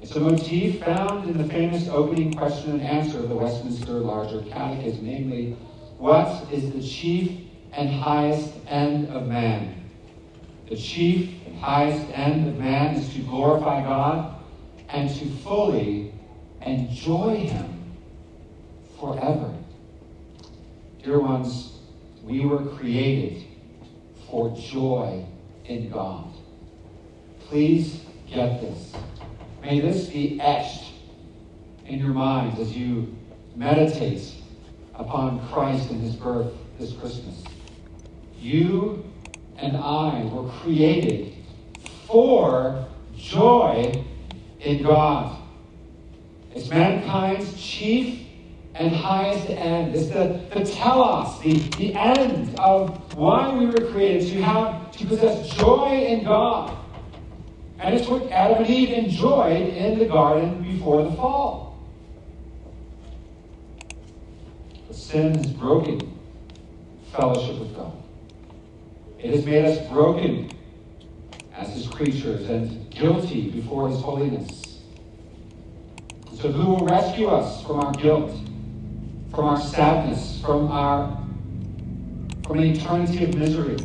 It's 0.00 0.14
a 0.14 0.20
motif 0.20 0.84
found 0.84 1.28
in 1.28 1.36
the 1.36 1.48
famous 1.52 1.88
opening 1.88 2.32
question 2.32 2.72
and 2.72 2.82
answer 2.82 3.18
of 3.18 3.28
the 3.28 3.34
Westminster 3.34 3.94
Larger 3.94 4.42
Catechism, 4.42 5.04
namely, 5.04 5.56
what 5.98 6.46
is 6.52 6.70
the 6.70 6.80
chief 6.80 7.45
and 7.76 7.90
highest 7.90 8.52
end 8.66 9.08
of 9.08 9.26
man? 9.26 9.84
The 10.68 10.76
chief 10.76 11.30
and 11.46 11.56
highest 11.58 12.06
end 12.12 12.48
of 12.48 12.58
man 12.58 12.96
is 12.96 13.12
to 13.14 13.20
glorify 13.20 13.82
God 13.82 14.34
and 14.88 15.08
to 15.10 15.26
fully 15.44 16.12
enjoy 16.62 17.36
Him 17.36 17.92
forever. 18.98 19.54
Dear 21.04 21.20
ones, 21.20 21.78
we 22.24 22.44
were 22.44 22.64
created 22.64 23.44
for 24.28 24.56
joy 24.56 25.24
in 25.66 25.90
God. 25.90 26.32
Please 27.48 28.00
get 28.28 28.60
this. 28.60 28.92
May 29.62 29.80
this 29.80 30.08
be 30.08 30.40
etched 30.40 30.92
in 31.86 32.00
your 32.00 32.14
minds 32.14 32.58
as 32.58 32.76
you 32.76 33.16
meditate 33.54 34.32
upon 34.94 35.46
Christ 35.48 35.90
and 35.90 36.00
his 36.02 36.16
birth 36.16 36.52
this 36.78 36.92
Christmas. 36.92 37.44
You 38.38 39.04
and 39.56 39.76
I 39.76 40.24
were 40.32 40.50
created 40.60 41.34
for 42.06 42.86
joy 43.16 44.04
in 44.60 44.82
God. 44.82 45.38
It's 46.54 46.68
mankind's 46.68 47.60
chief 47.60 48.26
and 48.74 48.94
highest 48.94 49.48
end. 49.50 49.94
It's 49.94 50.08
the, 50.08 50.40
the 50.52 50.64
telos, 50.64 51.40
the, 51.40 51.58
the 51.76 51.94
end 51.94 52.58
of 52.58 53.14
why 53.14 53.54
we 53.54 53.66
were 53.66 53.90
created, 53.92 54.28
to 54.32 54.42
have 54.42 54.92
to 54.92 55.06
possess 55.06 55.48
joy 55.50 56.04
in 56.06 56.24
God. 56.24 56.76
And 57.78 57.94
it's 57.94 58.08
what 58.08 58.30
Adam 58.30 58.64
and 58.64 58.70
Eve 58.70 58.90
enjoyed 58.90 59.68
in 59.68 59.98
the 59.98 60.06
garden 60.06 60.62
before 60.62 61.02
the 61.02 61.12
fall. 61.12 61.78
But 64.86 64.96
sin 64.96 65.34
has 65.36 65.46
broken 65.52 66.18
fellowship 67.12 67.58
with 67.58 67.74
God. 67.74 67.92
It 69.26 69.34
has 69.34 69.44
made 69.44 69.64
us 69.64 69.86
broken 69.88 70.50
as 71.54 71.72
his 71.74 71.86
creatures 71.88 72.48
and 72.48 72.90
guilty 72.90 73.50
before 73.50 73.88
his 73.88 74.00
holiness. 74.00 74.80
So 76.34 76.52
who 76.52 76.70
will 76.70 76.86
rescue 76.86 77.28
us 77.28 77.62
from 77.64 77.80
our 77.80 77.92
guilt? 77.92 78.32
from 79.36 79.44
our 79.44 79.60
sadness, 79.60 80.40
from 80.40 80.72
our 80.72 81.14
from 82.46 82.58
an 82.58 82.64
eternity 82.64 83.24
of 83.24 83.34
misery. 83.34 83.76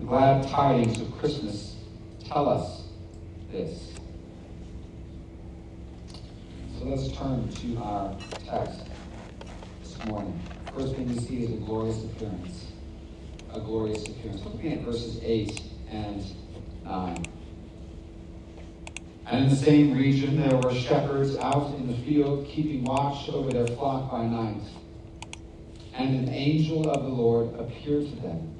The 0.00 0.04
glad 0.04 0.46
tidings 0.46 1.00
of 1.00 1.10
Christmas 1.18 1.76
tell 2.26 2.50
us 2.50 2.82
this. 3.50 3.94
So 6.78 6.84
let's 6.84 7.10
turn 7.16 7.48
to 7.48 7.78
our 7.78 8.14
text 8.46 8.82
this 9.82 10.04
morning. 10.04 10.38
First 10.74 10.94
thing 10.94 11.08
we 11.08 11.18
see 11.18 11.44
is 11.44 11.50
a 11.52 11.56
glorious 11.56 12.04
appearance. 12.04 12.67
A 13.54 13.60
glorious 13.60 14.06
appearance. 14.06 14.44
Looking 14.44 14.72
at 14.74 14.80
verses 14.80 15.20
8 15.22 15.60
and 15.90 16.24
9. 16.84 17.26
And 19.26 19.44
in 19.44 19.50
the 19.50 19.56
same 19.56 19.96
region 19.96 20.40
there 20.40 20.56
were 20.56 20.74
shepherds 20.74 21.36
out 21.36 21.74
in 21.74 21.86
the 21.86 21.96
field, 21.98 22.46
keeping 22.46 22.84
watch 22.84 23.28
over 23.28 23.50
their 23.50 23.66
flock 23.66 24.10
by 24.10 24.26
night. 24.26 24.62
And 25.94 26.28
an 26.28 26.32
angel 26.32 26.88
of 26.90 27.02
the 27.02 27.10
Lord 27.10 27.54
appeared 27.58 28.08
to 28.08 28.16
them. 28.20 28.54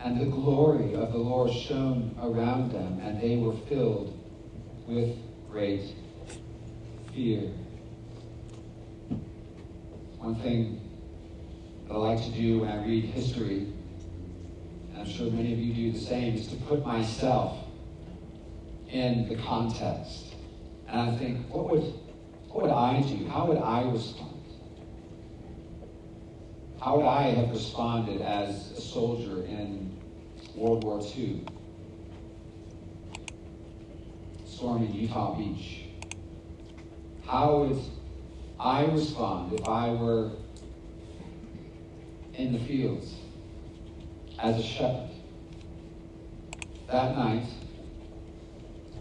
And 0.00 0.20
the 0.20 0.26
glory 0.26 0.94
of 0.94 1.12
the 1.12 1.18
Lord 1.18 1.52
shone 1.52 2.16
around 2.22 2.72
them, 2.72 3.00
and 3.02 3.20
they 3.20 3.36
were 3.36 3.54
filled 3.68 4.16
with 4.86 5.16
great 5.50 5.94
fear. 7.14 7.50
One 10.18 10.36
thing 10.36 10.80
that 11.86 11.94
I 11.94 11.96
like 11.96 12.22
to 12.24 12.30
do 12.30 12.60
when 12.60 12.70
I 12.70 12.84
read 12.84 13.04
history, 13.04 13.72
I'm 15.08 15.14
sure 15.14 15.30
many 15.30 15.54
of 15.54 15.58
you 15.58 15.72
do 15.72 15.92
the 15.92 16.04
same, 16.04 16.34
is 16.34 16.48
to 16.48 16.56
put 16.56 16.84
myself 16.84 17.56
in 18.90 19.26
the 19.26 19.36
context. 19.36 20.34
And 20.86 21.00
I 21.00 21.16
think, 21.16 21.48
what 21.48 21.70
would, 21.70 21.94
what 22.50 22.64
would 22.64 22.70
I 22.70 23.00
do? 23.00 23.26
How 23.26 23.46
would 23.46 23.56
I 23.56 23.90
respond? 23.90 24.42
How 26.78 26.98
would 26.98 27.06
I 27.06 27.22
have 27.22 27.50
responded 27.50 28.20
as 28.20 28.72
a 28.72 28.82
soldier 28.82 29.44
in 29.44 29.98
World 30.54 30.84
War 30.84 31.00
II? 31.16 31.42
Storming 34.44 34.92
Utah 34.92 35.34
Beach. 35.36 35.84
How 37.24 37.60
would 37.60 37.78
I 38.60 38.84
respond 38.84 39.58
if 39.58 39.66
I 39.66 39.88
were 39.88 40.32
in 42.34 42.52
the 42.52 42.58
fields 42.58 43.14
as 44.40 44.58
a 44.58 44.62
shepherd? 44.62 45.10
That 46.90 47.16
night, 47.16 47.44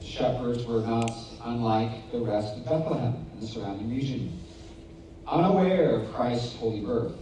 shepherds 0.01 0.65
were 0.65 0.81
not 0.81 1.11
unlike 1.43 2.11
the 2.11 2.19
rest 2.19 2.57
of 2.57 2.65
Bethlehem 2.65 3.25
and 3.31 3.41
the 3.41 3.47
surrounding 3.47 3.89
region, 3.89 4.39
unaware 5.27 6.01
of 6.01 6.13
Christ's 6.13 6.55
holy 6.57 6.81
birth. 6.81 7.13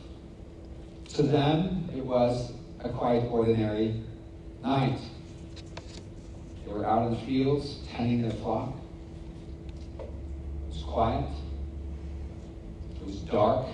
To 1.16 1.24
them, 1.24 1.90
it 1.96 2.04
was 2.04 2.52
a 2.80 2.90
quite 2.90 3.24
ordinary 3.26 4.02
night. 4.64 5.00
They 6.66 6.72
were 6.72 6.86
out 6.86 7.08
in 7.08 7.14
the 7.14 7.26
fields 7.26 7.80
tending 7.92 8.22
their 8.22 8.32
flock. 8.32 8.74
It 10.00 10.08
was 10.68 10.84
quiet. 10.84 11.30
It 12.96 13.06
was 13.06 13.18
dark. 13.18 13.68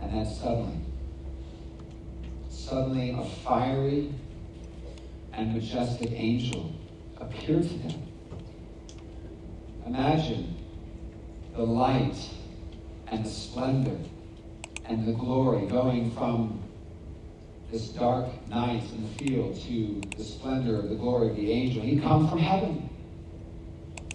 And 0.00 0.12
then 0.12 0.26
suddenly, 0.26 0.85
suddenly 2.66 3.10
a 3.10 3.24
fiery 3.44 4.12
and 5.32 5.54
majestic 5.54 6.10
angel 6.10 6.72
appeared 7.20 7.62
to 7.62 7.78
them. 7.78 8.02
Imagine 9.86 10.56
the 11.54 11.62
light 11.62 12.16
and 13.06 13.24
the 13.24 13.30
splendor 13.30 13.96
and 14.84 15.06
the 15.06 15.12
glory 15.12 15.66
going 15.66 16.10
from 16.10 16.60
this 17.70 17.88
dark 17.88 18.26
night 18.48 18.82
in 18.82 19.02
the 19.02 19.24
field 19.24 19.56
to 19.62 20.00
the 20.16 20.24
splendor 20.24 20.76
of 20.76 20.88
the 20.88 20.96
glory 20.96 21.30
of 21.30 21.36
the 21.36 21.52
angel. 21.52 21.82
He 21.82 22.00
comes 22.00 22.28
from 22.28 22.40
heaven, 22.40 22.88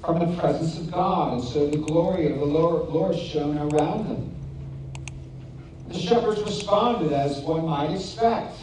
from 0.02 0.20
the 0.20 0.42
presence 0.42 0.78
of 0.78 0.92
God. 0.92 1.34
And 1.34 1.44
so 1.44 1.68
the 1.68 1.78
glory 1.78 2.30
of 2.30 2.40
the 2.40 2.46
Lord, 2.46 3.16
shone 3.16 3.58
around 3.58 4.10
them. 4.10 4.31
The 5.92 6.00
shepherds 6.00 6.42
responded 6.42 7.12
as 7.12 7.40
one 7.42 7.66
might 7.66 7.92
expect. 7.92 8.58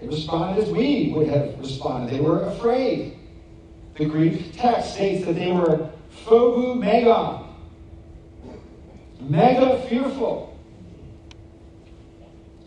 They 0.00 0.06
responded 0.06 0.64
as 0.64 0.70
we 0.70 1.12
would 1.14 1.28
have 1.28 1.58
responded. 1.58 2.14
They 2.14 2.20
were 2.20 2.42
afraid. 2.42 3.18
The 3.96 4.04
Greek 4.04 4.52
text 4.56 4.94
states 4.94 5.24
that 5.24 5.32
they 5.32 5.50
were 5.50 5.90
phobu 6.24 6.78
mega, 6.78 7.42
mega 9.20 9.80
fearful. 9.88 10.58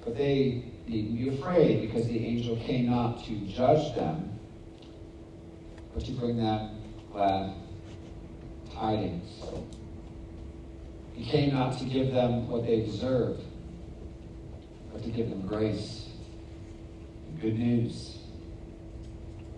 But 0.04 0.17
they 0.17 0.65
needn't 0.88 1.17
be 1.17 1.30
afraid 1.30 1.82
because 1.82 2.08
the 2.08 2.26
angel 2.26 2.56
came 2.58 2.89
not 2.89 3.24
to 3.26 3.36
judge 3.41 3.96
them, 3.96 4.39
but 5.93 6.04
to 6.06 6.12
bring 6.13 6.38
them 6.38 6.72
glad 7.13 7.54
tidings. 8.74 9.30
He 11.22 11.30
came 11.30 11.54
not 11.54 11.78
to 11.78 11.86
give 11.86 12.12
them 12.12 12.48
what 12.50 12.66
they 12.66 12.80
deserved, 12.80 13.44
but 14.92 15.04
to 15.04 15.10
give 15.12 15.30
them 15.30 15.46
grace 15.46 16.08
and 17.28 17.40
good 17.40 17.60
news. 17.60 18.18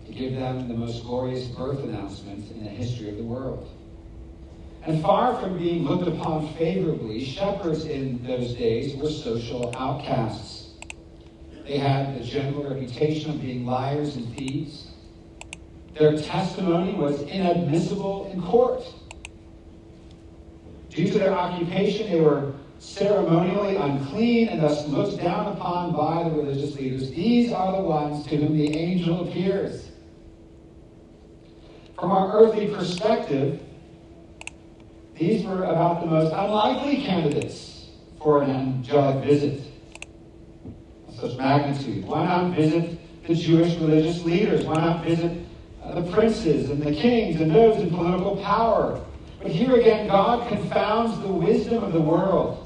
To 0.04 0.12
give 0.12 0.34
them 0.34 0.68
the 0.68 0.74
most 0.74 1.04
glorious 1.04 1.46
birth 1.46 1.82
announcement 1.82 2.50
in 2.50 2.64
the 2.64 2.68
history 2.68 3.08
of 3.08 3.16
the 3.16 3.22
world. 3.22 3.66
And 4.82 5.00
far 5.00 5.40
from 5.40 5.56
being 5.56 5.84
looked 5.84 6.06
upon 6.06 6.52
favorably, 6.52 7.24
shepherds 7.24 7.86
in 7.86 8.22
those 8.22 8.52
days 8.52 8.94
were 8.96 9.08
social 9.08 9.74
outcasts. 9.74 10.74
They 11.66 11.78
had 11.78 12.20
the 12.20 12.24
general 12.24 12.64
reputation 12.64 13.30
of 13.30 13.40
being 13.40 13.64
liars 13.64 14.16
and 14.16 14.36
thieves. 14.36 14.88
Their 15.98 16.18
testimony 16.18 16.92
was 16.92 17.22
inadmissible 17.22 18.30
in 18.34 18.42
court. 18.42 18.84
Due 20.94 21.10
to 21.10 21.18
their 21.18 21.32
occupation, 21.32 22.10
they 22.10 22.20
were 22.20 22.52
ceremonially 22.78 23.76
unclean 23.76 24.48
and 24.48 24.62
thus 24.62 24.86
looked 24.88 25.22
down 25.22 25.52
upon 25.56 25.92
by 25.92 26.28
the 26.28 26.30
religious 26.30 26.76
leaders. 26.76 27.10
These 27.10 27.52
are 27.52 27.72
the 27.72 27.82
ones 27.82 28.26
to 28.26 28.36
whom 28.36 28.56
the 28.56 28.76
angel 28.76 29.28
appears. 29.28 29.90
From 31.98 32.10
our 32.10 32.32
earthly 32.38 32.68
perspective, 32.68 33.60
these 35.18 35.44
were 35.44 35.64
about 35.64 36.00
the 36.00 36.06
most 36.06 36.32
unlikely 36.32 37.02
candidates 37.02 37.88
for 38.20 38.42
an 38.42 38.50
angelic 38.50 39.24
visit 39.24 39.60
of 41.08 41.14
such 41.14 41.36
magnitude. 41.36 42.04
Why 42.04 42.24
not 42.24 42.54
visit 42.54 42.98
the 43.26 43.34
Jewish 43.34 43.74
religious 43.76 44.24
leaders? 44.24 44.64
Why 44.64 44.74
not 44.74 45.04
visit 45.04 45.46
uh, 45.82 46.00
the 46.00 46.12
princes 46.12 46.70
and 46.70 46.82
the 46.82 46.92
kings 46.92 47.40
and 47.40 47.54
those 47.54 47.80
in 47.80 47.90
political 47.90 48.36
power? 48.36 49.00
But 49.44 49.52
here 49.52 49.76
again, 49.76 50.08
God 50.08 50.48
confounds 50.48 51.20
the 51.20 51.28
wisdom 51.28 51.84
of 51.84 51.92
the 51.92 52.00
world 52.00 52.64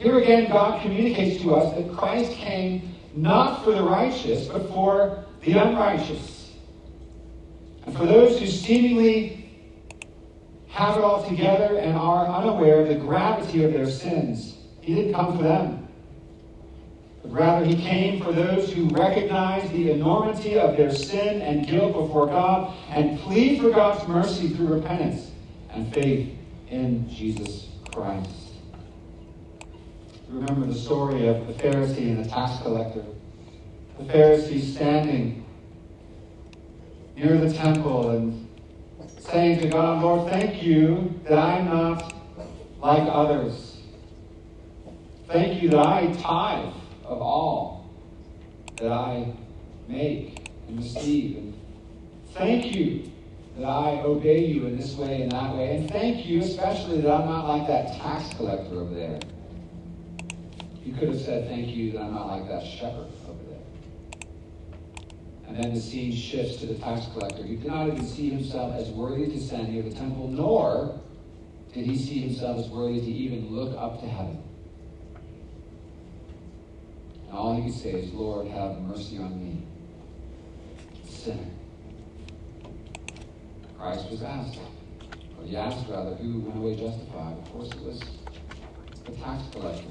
here 0.00 0.18
again, 0.18 0.50
God 0.50 0.80
communicates 0.80 1.42
to 1.42 1.54
us 1.54 1.74
that 1.76 1.94
Christ 1.94 2.32
came 2.32 2.94
not 3.14 3.62
for 3.62 3.72
the 3.72 3.82
righteous, 3.82 4.48
but 4.48 4.66
for 4.70 5.26
the 5.42 5.52
unrighteous. 5.52 6.52
And 7.84 7.94
for 7.94 8.06
those 8.06 8.40
who 8.40 8.46
seemingly 8.46 9.50
have 10.68 10.96
it 10.96 11.04
all 11.04 11.28
together 11.28 11.76
and 11.76 11.98
are 11.98 12.26
unaware 12.26 12.80
of 12.80 12.88
the 12.88 12.94
gravity 12.94 13.62
of 13.62 13.74
their 13.74 13.90
sins, 13.90 14.56
He 14.80 14.94
didn't 14.94 15.12
come 15.12 15.36
for 15.36 15.42
them. 15.42 15.86
But 17.20 17.32
rather, 17.32 17.66
He 17.66 17.76
came 17.76 18.22
for 18.22 18.32
those 18.32 18.72
who 18.72 18.88
recognize 18.88 19.70
the 19.70 19.90
enormity 19.90 20.58
of 20.58 20.78
their 20.78 20.94
sin 20.94 21.42
and 21.42 21.66
guilt 21.66 21.92
before 21.92 22.26
God 22.26 22.74
and 22.88 23.18
plead 23.18 23.60
for 23.60 23.68
God's 23.68 24.08
mercy 24.08 24.48
through 24.48 24.68
repentance 24.68 25.29
and 25.72 25.92
faith 25.92 26.36
in 26.68 27.08
Jesus 27.08 27.68
Christ 27.92 28.40
remember 30.30 30.66
the 30.66 30.74
story 30.74 31.26
of 31.26 31.46
the 31.46 31.52
Pharisee 31.54 32.08
and 32.08 32.24
the 32.24 32.28
tax 32.28 32.62
collector. 32.62 33.04
The 33.98 34.04
Pharisee 34.04 34.62
standing 34.62 35.44
near 37.16 37.36
the 37.36 37.52
temple 37.52 38.10
and 38.10 38.48
saying 39.18 39.60
to 39.60 39.68
God, 39.68 40.02
Lord, 40.02 40.30
thank 40.30 40.62
you 40.62 41.20
that 41.24 41.38
I'm 41.38 41.66
not 41.66 42.14
like 42.80 43.08
others. 43.10 43.80
Thank 45.28 45.62
you 45.62 45.68
that 45.70 45.78
I 45.78 46.06
tithe 46.12 46.74
of 47.04 47.20
all 47.20 47.90
that 48.76 48.92
I 48.92 49.32
make 49.88 50.48
and 50.68 50.78
receive. 50.78 51.36
And 51.36 51.54
thank 52.34 52.74
you 52.74 53.10
that 53.60 53.68
I 53.68 54.00
obey 54.00 54.46
you 54.46 54.66
in 54.66 54.78
this 54.78 54.94
way 54.94 55.20
and 55.20 55.32
that 55.32 55.54
way. 55.54 55.76
And 55.76 55.90
thank 55.90 56.24
you 56.24 56.40
especially 56.40 57.02
that 57.02 57.10
I'm 57.10 57.26
not 57.26 57.46
like 57.46 57.66
that 57.66 57.94
tax 58.00 58.34
collector 58.34 58.76
over 58.76 58.94
there. 58.94 59.20
You 60.82 60.94
could 60.94 61.10
have 61.10 61.20
said, 61.20 61.46
Thank 61.46 61.68
you 61.68 61.92
that 61.92 62.00
I'm 62.00 62.14
not 62.14 62.28
like 62.28 62.48
that 62.48 62.64
shepherd 62.64 63.08
over 63.28 63.38
there. 63.50 64.28
And 65.46 65.62
then 65.62 65.74
the 65.74 65.80
scene 65.80 66.10
shifts 66.10 66.56
to 66.60 66.66
the 66.66 66.76
tax 66.76 67.06
collector. 67.12 67.42
He 67.42 67.56
did 67.56 67.66
not 67.66 67.88
even 67.88 68.06
see 68.06 68.30
himself 68.30 68.74
as 68.76 68.88
worthy 68.88 69.26
to 69.26 69.38
stand 69.38 69.68
near 69.68 69.82
the 69.82 69.94
temple, 69.94 70.28
nor 70.28 70.98
did 71.74 71.84
he 71.84 71.98
see 71.98 72.20
himself 72.20 72.64
as 72.64 72.68
worthy 72.70 73.00
to 73.00 73.12
even 73.12 73.54
look 73.54 73.76
up 73.78 74.00
to 74.00 74.06
heaven. 74.06 74.42
And 77.28 77.36
all 77.36 77.54
he 77.54 77.70
could 77.70 77.78
say 77.78 77.90
is, 77.90 78.10
Lord, 78.14 78.46
have 78.46 78.80
mercy 78.80 79.18
on 79.18 79.38
me, 79.38 79.62
sinner. 81.06 81.59
Christ 83.80 84.10
was 84.10 84.22
asked, 84.22 84.58
Or 85.38 85.46
you 85.46 85.56
ask, 85.56 85.88
rather, 85.88 86.14
who 86.16 86.40
went 86.40 86.58
away 86.58 86.76
justified? 86.76 87.38
Of 87.38 87.50
course, 87.50 87.68
it 87.68 87.82
was 87.82 88.00
the 89.06 89.12
tax 89.12 89.42
collector. 89.52 89.88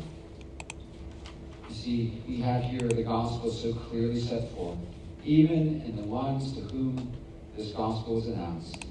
You 1.68 1.76
see, 1.76 2.22
we 2.28 2.38
have 2.42 2.62
here 2.62 2.88
the 2.88 3.02
gospel 3.02 3.50
so 3.50 3.74
clearly 3.74 4.22
set 4.22 4.52
forth. 4.52 4.78
Even 5.26 5.82
in 5.82 5.96
the 5.96 6.04
ones 6.04 6.54
to 6.54 6.62
whom 6.62 7.12
this 7.58 7.72
gospel 7.72 8.16
was 8.16 8.28
announced, 8.28 8.86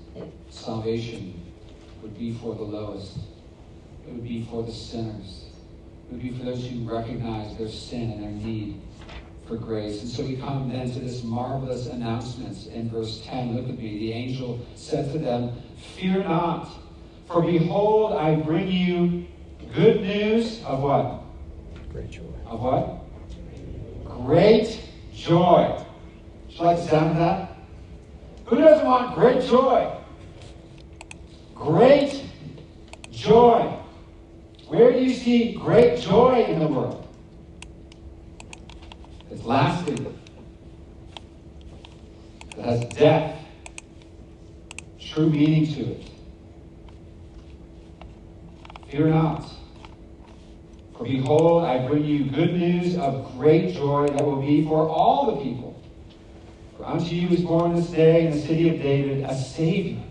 salvation 0.50 1.44
would 2.02 2.18
be 2.18 2.34
for 2.34 2.56
the 2.56 2.64
lowest. 2.64 3.18
It 4.04 4.14
would 4.14 4.24
be 4.24 4.48
for 4.50 4.64
the 4.64 4.72
sinners. 4.72 5.44
It 6.08 6.14
would 6.14 6.22
be 6.22 6.30
for 6.30 6.44
those 6.44 6.66
who 6.66 6.80
recognize 6.90 7.56
their 7.56 7.68
sin 7.68 8.11
and 8.11 8.22
their 8.24 8.30
need 8.30 8.80
for 9.48 9.56
grace. 9.56 10.02
And 10.02 10.11
so 10.11 10.22
we 10.22 10.37
come 10.37 10.68
then 10.68 10.92
to 10.92 11.00
this 11.00 11.24
marvelous 11.24 11.87
announcement 11.87 12.66
in 12.66 12.90
verse 12.90 13.22
10. 13.24 13.56
Look 13.56 13.68
at 13.68 13.78
me. 13.78 13.98
The 13.98 14.12
angel 14.12 14.61
said 14.74 15.11
to 15.12 15.18
them, 15.18 15.52
Fear 15.96 16.24
not, 16.24 16.68
for 17.26 17.40
behold, 17.40 18.12
I 18.12 18.37
bring 18.37 18.70
you 18.70 19.26
good 19.74 20.02
news 20.02 20.62
of 20.64 20.82
what? 20.82 21.22
Great 21.90 22.11
joy. 22.11 22.22
Of 22.46 22.61
what? 22.61 23.00
Great 24.04 24.80
joy. 25.14 25.82
Like 26.58 26.76
to 26.76 26.88
sound 26.88 27.16
that? 27.18 27.56
Who 28.46 28.56
doesn't 28.56 28.84
want 28.84 29.14
great 29.14 29.42
joy? 29.44 29.94
Great 31.54 32.24
joy. 33.12 33.74
Where 34.66 34.92
do 34.92 34.98
you 34.98 35.14
see 35.14 35.52
great 35.54 36.00
joy 36.00 36.44
in 36.44 36.58
the 36.58 36.66
world? 36.66 37.07
Lasting. 39.44 40.18
that 42.57 42.64
has 42.64 42.85
depth, 42.87 43.38
true 45.01 45.31
meaning 45.31 45.72
to 45.74 45.92
it. 45.92 46.11
Fear 48.90 49.09
not. 49.09 49.48
For 50.96 51.05
behold, 51.05 51.64
I 51.64 51.87
bring 51.87 52.05
you 52.05 52.24
good 52.24 52.55
news 52.55 52.96
of 52.96 53.33
great 53.37 53.74
joy 53.74 54.09
that 54.09 54.24
will 54.24 54.40
be 54.40 54.64
for 54.64 54.88
all 54.88 55.37
the 55.37 55.42
people. 55.42 55.81
For 56.77 56.87
unto 56.87 57.14
you 57.14 57.29
is 57.29 57.42
born 57.42 57.77
this 57.77 57.88
day 57.88 58.27
in 58.27 58.33
the 58.33 58.40
city 58.40 58.68
of 58.68 58.83
David 58.83 59.24
a 59.24 59.35
Savior, 59.35 60.03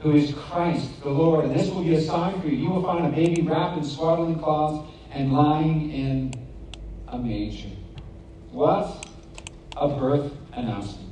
who 0.00 0.16
is 0.16 0.34
Christ 0.34 1.02
the 1.02 1.10
Lord. 1.10 1.44
And 1.44 1.54
this 1.54 1.68
will 1.68 1.84
be 1.84 1.94
a 1.94 2.00
sign 2.00 2.40
for 2.40 2.48
you. 2.48 2.56
You 2.56 2.70
will 2.70 2.82
find 2.82 3.06
a 3.06 3.10
baby 3.10 3.42
wrapped 3.42 3.78
in 3.78 3.84
swaddling 3.84 4.38
cloths 4.38 4.90
and 5.12 5.32
lying 5.32 5.90
in 5.92 6.34
a 7.08 7.18
manger. 7.18 7.68
What 8.52 9.08
a 9.76 9.88
birth 9.88 10.30
announcement. 10.52 11.10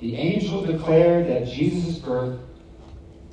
The 0.00 0.16
angel 0.16 0.64
declared 0.64 1.28
that 1.28 1.46
Jesus' 1.46 1.98
birth 1.98 2.40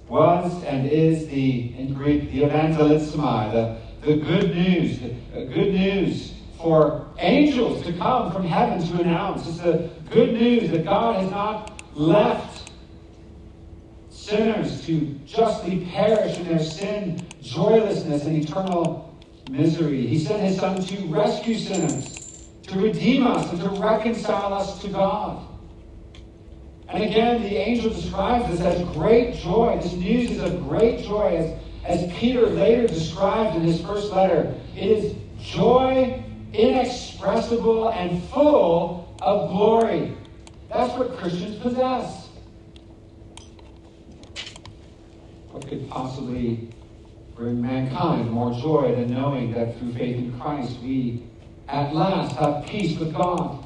was 0.09 0.63
and 0.65 0.87
is 0.87 1.27
the, 1.27 1.73
in 1.77 1.93
Greek, 1.93 2.31
the 2.31 2.41
evangelismai, 2.41 3.51
the, 3.53 3.77
the 4.05 4.17
good 4.17 4.53
news, 4.53 4.99
the, 4.99 5.15
the 5.33 5.45
good 5.45 5.73
news 5.73 6.33
for 6.57 7.07
angels 7.19 7.83
to 7.85 7.93
come 7.93 8.31
from 8.31 8.45
heaven 8.45 8.85
to 8.89 9.01
announce. 9.01 9.47
It's 9.47 9.59
the 9.59 9.89
good 10.09 10.33
news 10.33 10.69
that 10.71 10.83
God 10.83 11.21
has 11.21 11.31
not 11.31 11.81
left 11.95 12.71
sinners 14.09 14.85
to 14.85 14.99
justly 15.25 15.85
perish 15.91 16.37
in 16.37 16.47
their 16.47 16.59
sin, 16.59 17.25
joylessness, 17.41 18.25
and 18.25 18.37
eternal 18.37 19.17
misery. 19.49 20.05
He 20.05 20.19
sent 20.19 20.41
his 20.41 20.57
Son 20.57 20.81
to 20.81 21.05
rescue 21.07 21.55
sinners, 21.55 22.20
to 22.71 22.79
redeem 22.79 23.27
us, 23.27 23.51
and 23.51 23.59
to 23.61 23.69
reconcile 23.81 24.53
us 24.53 24.81
to 24.81 24.87
God. 24.87 25.45
And 26.87 27.03
again, 27.03 27.41
the 27.41 27.55
angel 27.55 27.89
describes 27.89 28.49
this 28.49 28.61
as 28.61 28.81
great 28.93 29.35
joy. 29.35 29.79
This 29.81 29.93
news 29.93 30.31
is 30.31 30.39
of 30.41 30.67
great 30.67 31.03
joy, 31.05 31.35
as, 31.37 31.59
as 31.85 32.13
Peter 32.13 32.47
later 32.47 32.87
described 32.87 33.55
in 33.55 33.63
his 33.63 33.81
first 33.81 34.11
letter. 34.11 34.53
It 34.75 34.83
is 34.83 35.15
joy 35.39 36.23
inexpressible 36.53 37.89
and 37.89 38.23
full 38.25 39.15
of 39.21 39.49
glory. 39.49 40.15
That's 40.69 40.97
what 40.97 41.17
Christians 41.17 41.57
possess. 41.61 42.29
What 45.51 45.67
could 45.67 45.89
possibly 45.89 46.69
bring 47.35 47.61
mankind 47.61 48.29
more 48.31 48.53
joy 48.53 48.95
than 48.95 49.13
knowing 49.13 49.51
that 49.53 49.77
through 49.77 49.93
faith 49.93 50.17
in 50.17 50.39
Christ 50.39 50.77
we 50.81 51.23
at 51.71 51.95
last 51.95 52.35
have 52.35 52.65
peace 52.65 52.99
with 52.99 53.13
God, 53.13 53.65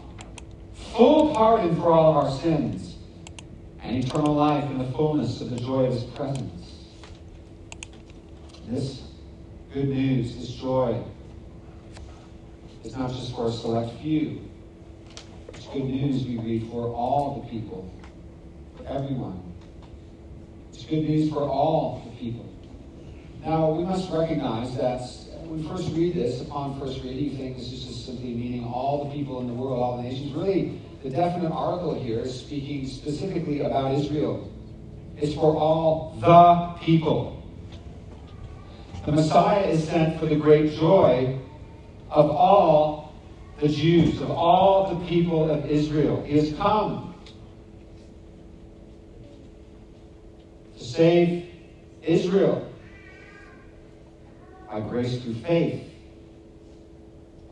full 0.93 1.33
pardon 1.33 1.75
for 1.75 1.91
all 1.91 2.11
of 2.11 2.25
our 2.25 2.39
sins, 2.39 2.97
and 3.81 4.03
eternal 4.03 4.35
life 4.35 4.63
in 4.69 4.77
the 4.77 4.91
fullness 4.91 5.41
of 5.41 5.49
the 5.49 5.55
joy 5.55 5.85
of 5.85 5.93
His 5.93 6.03
presence? 6.03 6.85
This 8.67 9.03
good 9.73 9.89
news, 9.89 10.35
this 10.35 10.49
joy, 10.49 11.03
is 12.83 12.95
not 12.95 13.09
just 13.09 13.35
for 13.35 13.47
a 13.47 13.51
select 13.51 13.99
few. 14.01 14.41
It's 15.49 15.65
good 15.67 15.85
news 15.85 16.25
we 16.25 16.37
read 16.37 16.69
for 16.69 16.87
all 16.93 17.41
the 17.41 17.49
people, 17.49 17.91
for 18.77 18.85
everyone. 18.87 19.41
It's 20.71 20.85
good 20.85 21.09
news 21.09 21.31
for 21.31 21.41
all 21.41 22.03
the 22.05 22.15
people. 22.17 22.47
Now, 23.43 23.71
we 23.71 23.83
must 23.83 24.11
recognize 24.11 24.75
that 24.77 25.01
when 25.45 25.61
we 25.61 25.67
first 25.67 25.91
read 25.95 26.15
this, 26.15 26.41
upon 26.41 26.79
first 26.79 27.03
reading, 27.03 27.37
think 27.37 27.57
this 27.57 27.71
is 27.71 28.05
simply 28.05 28.33
meaning 28.33 28.65
all 28.65 29.05
the 29.05 29.11
people 29.11 29.39
in 29.41 29.47
the 29.47 29.53
world, 29.53 29.79
all 29.79 29.97
the 29.97 30.03
nations. 30.03 30.33
Really, 30.33 30.81
the 31.03 31.09
definite 31.09 31.51
article 31.51 31.93
here 31.93 32.19
is 32.19 32.39
speaking 32.39 32.87
specifically 32.87 33.61
about 33.61 33.93
Israel. 33.93 34.51
It's 35.17 35.35
for 35.35 35.55
all 35.55 36.17
the 36.19 36.83
people. 36.83 37.43
The 39.05 39.11
Messiah 39.11 39.65
is 39.65 39.87
sent 39.87 40.19
for 40.19 40.25
the 40.25 40.35
great 40.35 40.73
joy 40.73 41.39
of 42.09 42.29
all 42.31 43.13
the 43.59 43.67
Jews, 43.67 44.19
of 44.21 44.31
all 44.31 44.95
the 44.95 45.05
people 45.05 45.49
of 45.49 45.69
Israel. 45.69 46.23
He 46.23 46.37
has 46.37 46.53
come 46.53 47.13
to 50.77 50.83
save 50.83 51.47
Israel 52.01 52.67
by 54.75 54.81
grace 54.81 55.21
through 55.21 55.35
faith. 55.35 55.89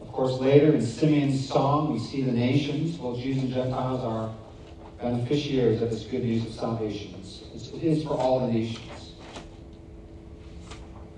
Of 0.02 0.12
course, 0.12 0.42
later 0.42 0.74
in 0.74 0.82
Simeon's 0.82 1.48
song, 1.48 1.94
we 1.94 2.00
see 2.00 2.22
the 2.22 2.34
nations, 2.34 2.98
both 2.98 3.18
Jews 3.18 3.38
and 3.38 3.50
Gentiles, 3.50 4.04
are 4.04 4.36
beneficiaries 5.02 5.82
of 5.82 5.90
this 5.90 6.04
good 6.04 6.26
news 6.26 6.46
of 6.46 6.52
salvation. 6.52 7.16
It 7.76 7.82
is 7.82 8.04
for 8.04 8.10
all 8.10 8.46
the 8.46 8.52
nations. 8.52 9.14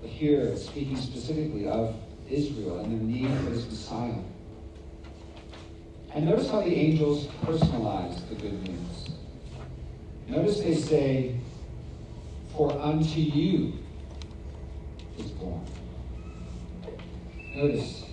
But 0.00 0.08
here, 0.08 0.56
speaking 0.56 0.96
specifically 0.96 1.66
of 1.66 1.96
Israel 2.30 2.78
and 2.78 2.92
their 2.92 3.04
need 3.04 3.38
for 3.40 3.50
this 3.50 3.66
Messiah. 3.66 4.22
And 6.14 6.26
notice 6.26 6.48
how 6.48 6.60
the 6.60 6.72
angels 6.72 7.26
personalize 7.42 8.28
the 8.28 8.36
good 8.36 8.62
news. 8.62 9.10
Notice 10.28 10.60
they 10.60 10.76
say, 10.76 11.34
For 12.56 12.70
unto 12.80 13.20
you 13.20 13.72
is 15.18 15.30
born. 15.32 15.60
Notice 17.56 18.04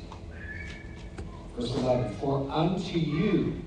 verse 1.58 1.75
11 1.75 2.15
For 2.15 2.49
unto 2.49 2.97
you 2.97 3.62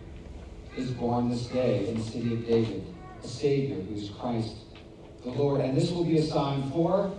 is 0.74 0.90
born 0.90 1.28
this 1.28 1.48
day 1.48 1.86
in 1.86 1.98
the 1.98 2.02
city 2.02 2.32
of 2.32 2.46
David 2.46 2.82
a 3.22 3.28
Savior 3.28 3.82
who 3.82 3.94
is 3.94 4.08
Christ 4.08 4.56
the 5.22 5.32
Lord. 5.32 5.60
And 5.60 5.76
this 5.76 5.90
will 5.90 6.04
be 6.04 6.16
a 6.16 6.22
sign 6.22 6.70
for 6.70 7.12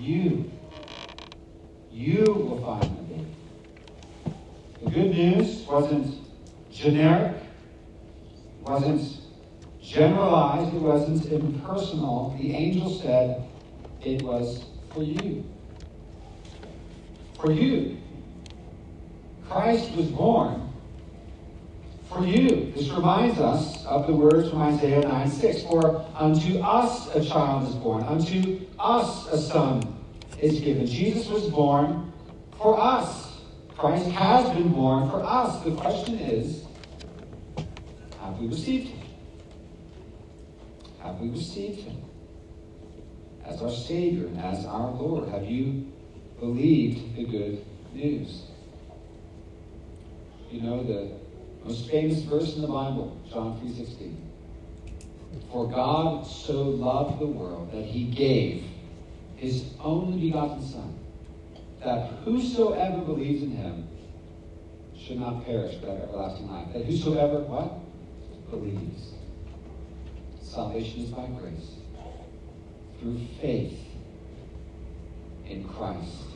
you. 0.00 0.50
You 1.92 2.24
will 2.24 2.60
find 2.60 2.82
the 2.82 3.14
baby. 3.14 3.26
The 4.82 4.90
good 4.90 5.10
news 5.12 5.64
wasn't 5.68 6.16
generic, 6.72 7.36
wasn't 8.62 9.20
generalized, 9.80 10.74
it 10.74 10.80
wasn't 10.80 11.24
impersonal. 11.26 12.36
The 12.40 12.52
angel 12.52 12.90
said 12.98 13.44
it 14.02 14.22
was 14.22 14.64
for 14.92 15.04
you. 15.04 15.44
For 17.40 17.52
you. 17.52 17.96
Christ 19.48 19.92
was 19.92 20.06
born 20.08 20.70
for 22.08 22.24
you. 22.24 22.72
This 22.76 22.90
reminds 22.90 23.38
us 23.38 23.84
of 23.86 24.06
the 24.06 24.12
words 24.12 24.50
from 24.50 24.62
Isaiah 24.62 25.00
9 25.00 25.30
6. 25.30 25.62
For 25.62 26.04
unto 26.14 26.58
us 26.58 27.14
a 27.14 27.24
child 27.24 27.68
is 27.68 27.74
born, 27.76 28.04
unto 28.04 28.60
us 28.78 29.26
a 29.28 29.38
son 29.38 29.96
is 30.38 30.60
given. 30.60 30.86
Jesus 30.86 31.28
was 31.28 31.48
born 31.48 32.12
for 32.58 32.78
us. 32.78 33.40
Christ 33.78 34.10
has 34.10 34.48
been 34.54 34.72
born 34.72 35.08
for 35.08 35.22
us. 35.24 35.62
The 35.64 35.72
question 35.72 36.18
is 36.18 36.64
have 38.20 38.38
we 38.38 38.48
received 38.48 38.88
him? 38.88 39.08
Have 41.02 41.18
we 41.18 41.30
received 41.30 41.80
him 41.80 42.02
as 43.46 43.62
our 43.62 43.70
Savior 43.70 44.26
and 44.26 44.38
as 44.40 44.66
our 44.66 44.90
Lord? 44.90 45.28
Have 45.30 45.46
you 45.46 45.90
believed 46.40 47.16
the 47.16 47.24
good 47.24 47.64
news? 47.92 48.42
You 50.50 50.62
know 50.62 50.82
the 50.82 51.12
most 51.64 51.88
famous 51.88 52.22
verse 52.22 52.56
in 52.56 52.62
the 52.62 52.68
Bible, 52.68 53.16
John 53.30 53.60
3.16. 53.60 54.16
For 55.52 55.68
God 55.68 56.26
so 56.26 56.62
loved 56.62 57.20
the 57.20 57.26
world 57.26 57.70
that 57.72 57.84
he 57.84 58.04
gave 58.04 58.64
his 59.36 59.64
only 59.80 60.18
begotten 60.18 60.66
Son, 60.66 60.98
that 61.84 62.10
whosoever 62.24 62.98
believes 62.98 63.42
in 63.42 63.52
him 63.52 63.88
should 64.98 65.20
not 65.20 65.44
perish 65.44 65.76
but 65.76 65.90
have 65.90 66.00
everlasting 66.00 66.50
life. 66.50 66.72
That 66.72 66.84
whosoever, 66.84 67.40
what? 67.40 67.72
Believes. 68.50 69.12
Salvation 70.42 71.02
is 71.02 71.10
by 71.10 71.26
grace, 71.26 71.76
through 72.98 73.20
faith 73.40 73.78
in 75.46 75.64
Christ. 75.64 76.29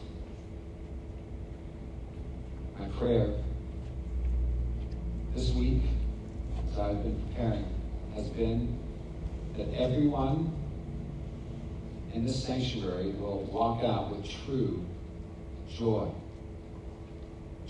My 2.79 2.89
prayer 2.99 3.33
this 5.35 5.53
week, 5.53 5.83
as 6.73 6.79
I've 6.79 7.03
been 7.03 7.23
preparing, 7.29 7.67
has 8.15 8.29
been 8.31 8.79
that 9.57 9.73
everyone 9.75 10.53
in 12.13 12.25
this 12.25 12.45
sanctuary 12.45 13.11
will 13.13 13.43
walk 13.53 13.85
out 13.85 14.11
with 14.11 14.29
true 14.45 14.85
joy. 15.77 16.09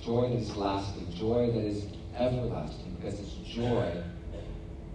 Joy 0.03 0.31
that 0.31 0.39
is 0.39 0.57
lasting, 0.57 1.13
joy 1.15 1.51
that 1.53 1.65
is 1.65 1.85
everlasting, 2.17 2.97
because 3.01 3.21
it's 3.21 3.35
joy, 3.47 4.03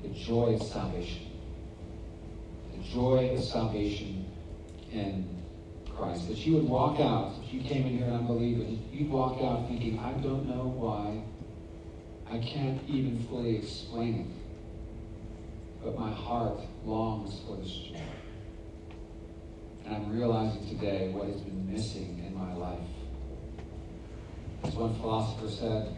the 0.02 0.10
joy 0.10 0.56
of 0.56 0.64
salvation. 0.64 1.28
The 2.76 2.84
joy 2.90 3.36
of 3.36 3.44
salvation 3.44 4.26
in 4.92 5.39
Christ. 6.00 6.30
That 6.30 6.38
you 6.38 6.54
would 6.56 6.70
walk 6.70 7.00
out, 7.00 7.34
if 7.44 7.54
you 7.54 7.62
came 7.62 7.86
in 7.86 7.98
here 7.98 8.08
unbelieving, 8.08 8.88
you'd 8.92 9.10
walk 9.10 9.42
out 9.44 9.68
thinking, 9.68 10.00
I 10.00 10.14
don't 10.14 10.48
know 10.48 10.74
why. 10.76 11.22
I 12.32 12.40
can't 12.40 12.80
even 12.88 13.22
fully 13.28 13.58
explain 13.58 14.22
it. 14.22 15.84
But 15.84 16.00
my 16.00 16.12
heart 16.12 16.60
longs 16.86 17.42
for 17.46 17.58
this 17.58 17.72
joy. 17.72 18.02
And 19.86 19.96
I'm 19.96 20.12
realizing 20.12 20.70
today 20.70 21.10
what 21.10 21.28
has 21.28 21.42
been 21.42 21.72
missing 21.72 22.24
in 22.26 22.34
my 22.38 22.54
life. 22.54 22.80
As 24.64 24.76
one 24.76 24.96
philosopher 25.00 25.50
said, 25.50 25.98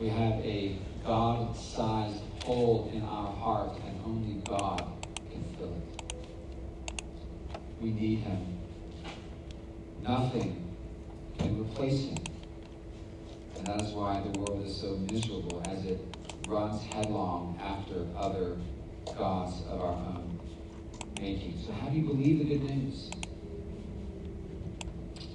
we 0.00 0.08
have 0.08 0.34
a 0.44 0.76
God 1.04 1.56
sized 1.56 2.20
hole 2.44 2.90
in 2.92 3.02
our 3.02 3.32
heart, 3.32 3.78
and 3.86 4.00
only 4.04 4.42
God 4.46 4.84
can 5.30 5.44
fill 5.56 5.72
it. 5.72 7.52
We 7.80 7.90
need 7.90 8.20
Him. 8.20 8.57
Nothing 10.08 10.74
can 11.38 11.60
replace 11.60 12.06
Him. 12.06 12.16
And 13.56 13.66
that 13.66 13.82
is 13.82 13.92
why 13.92 14.22
the 14.22 14.38
world 14.38 14.64
is 14.64 14.74
so 14.74 14.96
miserable 15.12 15.62
as 15.68 15.84
it 15.84 16.00
runs 16.48 16.82
headlong 16.82 17.60
after 17.62 18.06
other 18.16 18.56
gods 19.18 19.60
of 19.68 19.82
our 19.82 19.92
own 19.92 20.40
making. 21.20 21.62
So, 21.66 21.72
how 21.72 21.90
do 21.90 21.98
you 21.98 22.06
believe 22.06 22.38
the 22.38 22.44
good 22.46 22.70
news? 22.70 23.10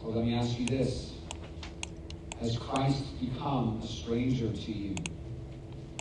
Well, 0.01 0.15
let 0.15 0.25
me 0.25 0.33
ask 0.33 0.59
you 0.59 0.65
this 0.65 1.13
Has 2.39 2.57
Christ 2.57 3.03
become 3.21 3.79
a 3.83 3.87
stranger 3.87 4.51
to 4.51 4.71
you? 4.71 4.95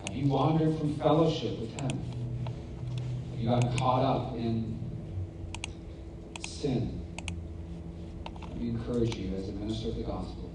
Have 0.07 0.17
you 0.17 0.29
wandered 0.29 0.79
from 0.79 0.97
fellowship 0.97 1.61
with 1.61 1.79
Him? 1.79 2.03
Have 3.33 3.39
you 3.39 3.51
gotten 3.51 3.77
caught 3.77 4.03
up 4.03 4.35
in 4.35 4.79
sin? 6.41 7.02
Me 8.63 8.69
encourage 8.69 9.17
you 9.17 9.35
as 9.37 9.49
a 9.49 9.53
minister 9.53 9.89
of 9.89 9.97
the 9.97 10.05
gospel 10.05 10.49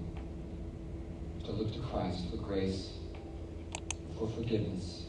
to 1.44 1.52
look 1.52 1.70
to 1.74 1.78
Christ 1.80 2.30
for 2.30 2.38
grace, 2.38 2.92
for 4.16 4.26
forgiveness. 4.28 5.02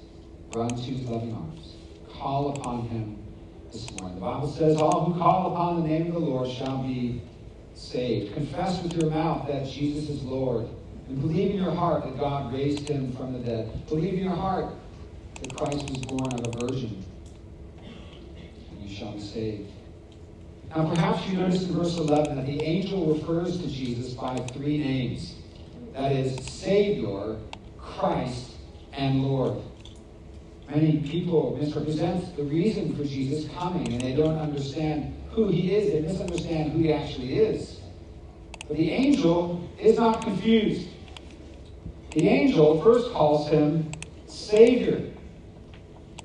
Run 0.54 0.68
to 0.68 0.76
his 0.76 1.08
loving 1.08 1.34
arms. 1.34 1.76
Call 2.12 2.58
upon 2.58 2.90
him 2.90 3.18
this 3.72 3.90
morning. 3.92 4.16
The 4.16 4.22
Bible 4.22 4.52
says, 4.52 4.76
All 4.82 5.06
who 5.06 5.18
call 5.18 5.54
upon 5.54 5.82
the 5.82 5.88
name 5.88 6.08
of 6.08 6.14
the 6.14 6.20
Lord 6.20 6.52
shall 6.52 6.80
be 6.80 7.22
saved. 7.74 8.34
Confess 8.34 8.84
with 8.84 8.92
your 8.98 9.10
mouth 9.10 9.48
that 9.48 9.66
Jesus 9.66 10.10
is 10.10 10.22
Lord. 10.24 10.68
And 11.08 11.22
believe 11.22 11.52
in 11.52 11.58
your 11.58 11.72
heart 11.72 12.04
that 12.04 12.20
God 12.20 12.52
raised 12.52 12.90
him 12.90 13.14
from 13.14 13.32
the 13.32 13.40
dead. 13.40 13.88
Believe 13.88 14.16
in 14.16 14.26
your 14.26 14.36
heart 14.36 14.74
that 15.42 15.56
Christ 15.56 15.90
was 15.90 16.00
born 16.00 16.34
of 16.34 16.54
a 16.54 16.68
virgin. 16.68 17.02
And 17.82 18.90
you 18.90 18.94
shall 18.94 19.14
be 19.14 19.22
saved. 19.22 19.72
Now, 20.76 20.88
perhaps 20.88 21.28
you 21.28 21.38
noticed 21.38 21.68
in 21.68 21.76
verse 21.76 21.98
11 21.98 22.36
that 22.36 22.46
the 22.46 22.62
angel 22.62 23.14
refers 23.14 23.60
to 23.60 23.68
Jesus 23.68 24.14
by 24.14 24.36
three 24.54 24.78
names 24.78 25.36
that 25.94 26.12
is, 26.12 26.46
Savior, 26.46 27.38
Christ, 27.78 28.52
and 28.94 29.24
Lord. 29.24 29.62
Many 30.70 31.00
people 31.00 31.58
misrepresent 31.60 32.36
the 32.38 32.44
reason 32.44 32.96
for 32.96 33.04
Jesus 33.04 33.52
coming, 33.58 33.92
and 33.92 34.02
they 34.02 34.14
don't 34.14 34.38
understand 34.38 35.16
who 35.32 35.48
he 35.48 35.74
is. 35.74 35.92
They 35.92 36.02
misunderstand 36.02 36.72
who 36.72 36.80
he 36.80 36.94
actually 36.94 37.40
is. 37.40 37.80
But 38.68 38.78
the 38.78 38.92
angel 38.92 39.68
is 39.80 39.98
not 39.98 40.22
confused. 40.22 40.88
The 42.12 42.28
angel 42.28 42.82
first 42.84 43.12
calls 43.12 43.50
him 43.50 43.92
Savior. 44.28 45.10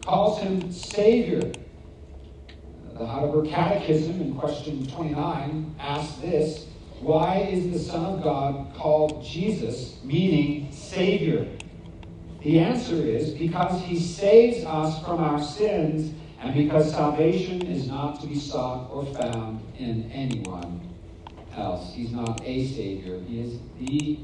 Calls 0.04 0.40
him 0.40 0.70
Savior. 0.70 1.50
The 2.98 3.04
Heidelberg 3.04 3.48
Catechism 3.48 4.20
in 4.20 4.34
question 4.36 4.86
29 4.86 5.74
asks 5.80 6.16
this 6.20 6.66
Why 7.00 7.38
is 7.38 7.72
the 7.72 7.78
Son 7.78 8.04
of 8.04 8.22
God 8.22 8.72
called 8.76 9.24
Jesus, 9.24 9.98
meaning 10.04 10.70
Savior? 10.70 11.48
The 12.42 12.60
answer 12.60 12.94
is 12.94 13.30
because 13.30 13.82
he 13.82 13.98
saves 13.98 14.64
us 14.64 15.02
from 15.04 15.24
our 15.24 15.42
sins 15.42 16.14
and 16.40 16.54
because 16.54 16.92
salvation 16.92 17.62
is 17.62 17.88
not 17.88 18.20
to 18.20 18.28
be 18.28 18.38
sought 18.38 18.88
or 18.92 19.04
found 19.06 19.60
in 19.76 20.08
anyone 20.12 20.80
else. 21.56 21.92
He's 21.94 22.12
not 22.12 22.42
a 22.44 22.66
Savior, 22.68 23.20
he 23.26 23.40
is 23.40 23.58
the 23.80 24.20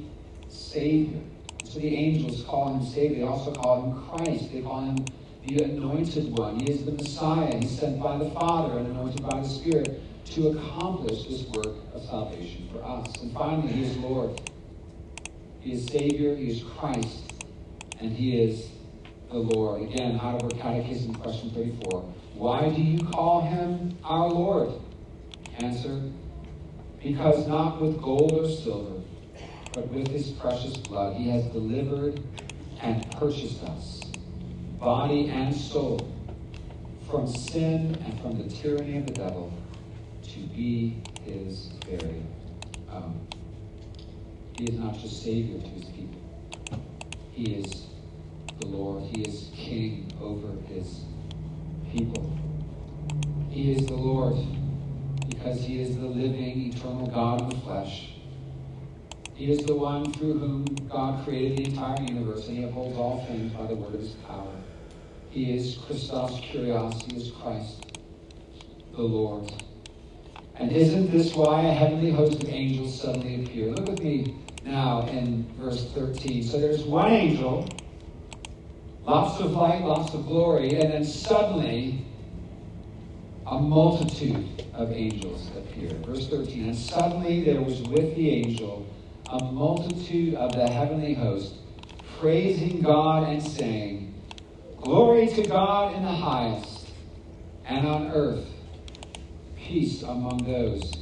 Savior. 0.48 1.20
So 1.64 1.80
the 1.80 1.96
angels 1.96 2.44
call 2.44 2.74
him 2.74 2.86
Savior. 2.86 3.18
They 3.18 3.22
also 3.24 3.52
call 3.52 3.82
him 3.82 4.08
Christ. 4.08 4.52
They 4.52 4.60
call 4.60 4.82
him 4.82 5.04
the 5.46 5.64
Anointed 5.64 6.36
One. 6.36 6.60
He 6.60 6.70
is 6.70 6.84
the 6.84 6.92
Messiah. 6.92 7.56
He's 7.56 7.78
sent 7.78 8.00
by 8.00 8.18
the 8.18 8.30
Father 8.30 8.78
and 8.78 8.86
anointed 8.88 9.22
by 9.22 9.40
the 9.40 9.48
Spirit 9.48 10.00
to 10.26 10.48
accomplish 10.48 11.24
this 11.24 11.46
work 11.48 11.76
of 11.94 12.02
salvation 12.02 12.68
for 12.72 12.84
us. 12.84 13.14
And 13.22 13.32
finally, 13.32 13.72
he 13.72 13.84
is 13.84 13.96
Lord. 13.98 14.40
He 15.60 15.72
is 15.72 15.86
Savior. 15.86 16.36
He 16.36 16.50
is 16.50 16.62
Christ 16.62 17.30
and 18.00 18.12
he 18.12 18.40
is 18.40 18.68
the 19.30 19.38
Lord. 19.38 19.82
Again, 19.82 20.18
out 20.22 20.42
of 20.42 20.44
our 20.44 20.58
Catechism, 20.58 21.14
question 21.14 21.50
34. 21.50 22.02
Why 22.34 22.68
do 22.68 22.80
you 22.80 23.04
call 23.04 23.42
him 23.42 23.96
our 24.02 24.28
Lord? 24.28 24.72
Answer, 25.58 26.02
because 27.02 27.46
not 27.46 27.80
with 27.80 28.00
gold 28.00 28.32
or 28.32 28.48
silver, 28.48 29.00
but 29.72 29.88
with 29.88 30.08
his 30.08 30.30
precious 30.30 30.76
blood, 30.76 31.16
he 31.16 31.28
has 31.28 31.44
delivered 31.46 32.20
and 32.80 33.08
purchased 33.12 33.62
us, 33.64 34.00
body 34.80 35.28
and 35.28 35.54
soul, 35.54 36.10
from 37.10 37.26
sin 37.26 37.96
and 38.04 38.20
from 38.20 38.38
the 38.42 38.48
tyranny 38.48 38.96
of 38.96 39.06
the 39.06 39.12
devil, 39.12 39.52
to 40.22 40.38
be 40.38 40.96
his 41.24 41.70
very 41.86 42.22
own. 42.90 43.20
He 44.58 44.64
is 44.64 44.78
not 44.78 44.98
just 44.98 45.22
Savior 45.22 45.60
to 45.60 45.68
his 45.68 45.84
people, 45.84 46.20
he 47.32 47.54
is 47.54 47.86
the 48.58 48.66
Lord. 48.66 49.02
He 49.04 49.22
is 49.22 49.50
king 49.54 50.10
over 50.20 50.48
his 50.72 51.00
people. 51.90 52.30
He 53.48 53.72
is 53.72 53.86
the 53.86 53.94
Lord 53.94 54.36
because 55.28 55.62
he 55.62 55.80
is 55.80 55.96
the 55.96 56.06
living, 56.06 56.72
eternal 56.72 57.06
God 57.06 57.40
in 57.40 57.48
the 57.48 57.56
flesh. 57.56 58.12
He 59.34 59.50
is 59.50 59.64
the 59.64 59.74
one 59.74 60.12
through 60.12 60.38
whom 60.38 60.64
God 60.90 61.24
created 61.24 61.56
the 61.58 61.70
entire 61.70 62.02
universe, 62.02 62.48
and 62.48 62.58
he 62.58 62.64
upholds 62.64 62.98
all 62.98 63.24
things 63.26 63.52
by 63.54 63.66
the 63.66 63.74
word 63.74 63.94
of 63.94 64.00
his 64.00 64.10
power. 64.28 64.52
He 65.30 65.56
is 65.56 65.78
Christos 65.86 66.40
Kyrios, 66.40 67.10
he 67.10 67.16
is 67.16 67.30
Christ, 67.30 67.98
the 68.92 69.02
Lord. 69.02 69.52
And 70.56 70.72
isn't 70.72 71.10
this 71.10 71.34
why 71.34 71.62
a 71.62 71.72
heavenly 71.72 72.10
host 72.10 72.42
of 72.42 72.48
angels 72.48 73.00
suddenly 73.00 73.44
appear? 73.44 73.68
Look 73.68 73.88
with 73.88 74.02
me 74.02 74.36
now 74.64 75.06
in 75.08 75.46
verse 75.58 75.90
13. 75.92 76.42
So 76.42 76.58
there's 76.60 76.82
one 76.82 77.10
angel 77.12 77.68
lots 79.06 79.40
of 79.40 79.52
light, 79.52 79.82
lots 79.82 80.14
of 80.14 80.26
glory, 80.26 80.74
and 80.74 80.92
then 80.92 81.04
suddenly 81.04 82.04
a 83.46 83.58
multitude 83.58 84.64
of 84.74 84.92
angels 84.92 85.50
appear. 85.56 85.90
Verse 86.06 86.28
13, 86.28 86.66
and 86.66 86.76
suddenly 86.76 87.42
there 87.42 87.60
was 87.60 87.82
with 87.82 88.14
the 88.14 88.30
angel 88.30 88.86
a 89.30 89.44
multitude 89.44 90.34
of 90.34 90.52
the 90.52 90.68
heavenly 90.68 91.14
host, 91.14 91.54
praising 92.18 92.80
God 92.80 93.28
and 93.28 93.42
saying, 93.42 94.09
Glory 94.80 95.28
to 95.28 95.42
God 95.46 95.94
in 95.94 96.02
the 96.02 96.08
highest, 96.08 96.88
and 97.66 97.86
on 97.86 98.10
earth 98.12 98.46
peace 99.54 100.02
among 100.02 100.38
those 100.38 100.92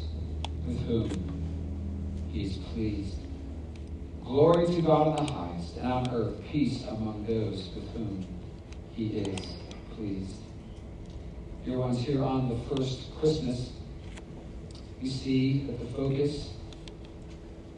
with 0.67 0.85
whom 0.87 1.11
he 2.33 2.45
is 2.45 2.57
pleased. 2.57 3.19
Glory 4.25 4.67
to 4.67 4.83
God 4.83 5.19
in 5.19 5.27
the 5.27 5.33
highest 5.33 5.77
and 5.77 5.93
on 5.93 6.11
earth 6.13 6.35
peace 6.51 6.85
among 6.89 7.25
those 7.25 7.71
with 7.77 7.89
whom 7.93 8.27
he 8.93 9.19
is 9.19 9.47
pleased. 9.95 10.37
dear 11.65 11.79
ones, 11.79 12.01
here 12.01 12.25
on 12.25 12.49
the 12.49 12.77
first 12.77 13.15
Christmas, 13.21 13.71
you 15.01 15.09
see 15.09 15.61
that 15.69 15.79
the 15.79 15.87
focus 15.97 16.51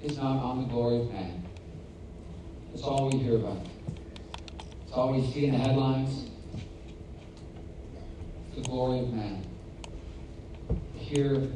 is 0.02 0.16
not 0.16 0.42
on 0.42 0.62
the 0.62 0.68
glory 0.68 0.96
of 0.96 1.12
man. 1.12 1.44
That's 2.70 2.84
all 2.84 3.10
we 3.10 3.18
hear 3.18 3.36
about. 3.36 3.58
It's 4.90 4.96
all 4.96 5.22
see 5.22 5.44
in 5.46 5.52
the 5.52 5.58
headlines. 5.58 6.30
The 8.56 8.60
glory 8.62 8.98
of 8.98 9.12
man. 9.12 9.46
Here 10.96 11.48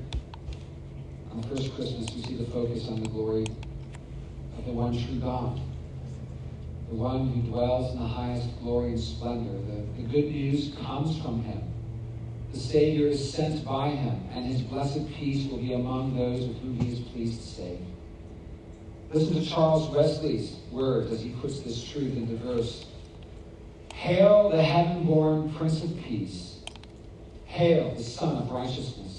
on 1.32 1.40
the 1.40 1.48
first 1.48 1.74
Christmas, 1.74 2.14
we 2.14 2.22
see 2.22 2.36
the 2.36 2.48
focus 2.52 2.86
on 2.86 3.02
the 3.02 3.08
glory 3.08 3.44
of 4.56 4.64
the 4.64 4.70
one 4.70 4.92
true 4.92 5.18
God, 5.18 5.60
the 6.88 6.94
one 6.94 7.30
who 7.30 7.42
dwells 7.50 7.92
in 7.94 7.98
the 7.98 8.06
highest 8.06 8.56
glory 8.62 8.90
and 8.90 9.00
splendor. 9.00 9.50
The, 9.50 10.02
the 10.02 10.08
good 10.12 10.30
news 10.30 10.72
comes 10.86 11.20
from 11.20 11.42
him. 11.42 11.60
The 12.52 12.60
Savior 12.60 13.08
is 13.08 13.34
sent 13.34 13.64
by 13.64 13.88
him, 13.88 14.28
and 14.30 14.46
his 14.46 14.60
blessed 14.60 15.12
peace 15.12 15.50
will 15.50 15.58
be 15.58 15.72
among 15.72 16.16
those 16.16 16.46
with 16.46 16.60
whom 16.60 16.78
he 16.78 16.92
is 16.92 17.00
pleased 17.00 17.40
to 17.40 17.48
save. 17.48 17.80
Listen 19.12 19.34
to 19.34 19.44
Charles 19.44 19.90
Wesley's 19.90 20.54
words 20.70 21.10
as 21.10 21.20
he 21.20 21.30
puts 21.30 21.58
this 21.62 21.82
truth 21.82 22.16
into 22.16 22.36
verse. 22.36 22.86
Hail 23.94 24.50
the 24.50 24.62
heaven 24.62 25.04
born 25.04 25.52
Prince 25.54 25.82
of 25.82 25.96
Peace. 26.02 26.60
Hail 27.46 27.94
the 27.94 28.02
Sun 28.02 28.36
of 28.36 28.50
Righteousness. 28.50 29.16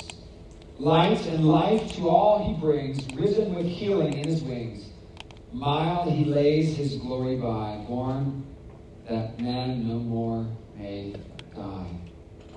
Light 0.78 1.26
and 1.28 1.48
life 1.48 1.94
to 1.94 2.10
all 2.10 2.46
he 2.46 2.60
brings, 2.60 3.06
risen 3.16 3.56
with 3.56 3.66
healing 3.66 4.14
in 4.14 4.28
his 4.28 4.44
wings. 4.44 4.90
Mild 5.54 6.12
he 6.12 6.26
lays 6.26 6.76
his 6.76 6.96
glory 6.98 7.38
by, 7.38 7.84
born 7.88 8.46
that 9.10 9.40
man 9.40 9.88
no 9.88 9.96
more 9.96 10.46
may 10.78 11.16
die. 11.56 11.88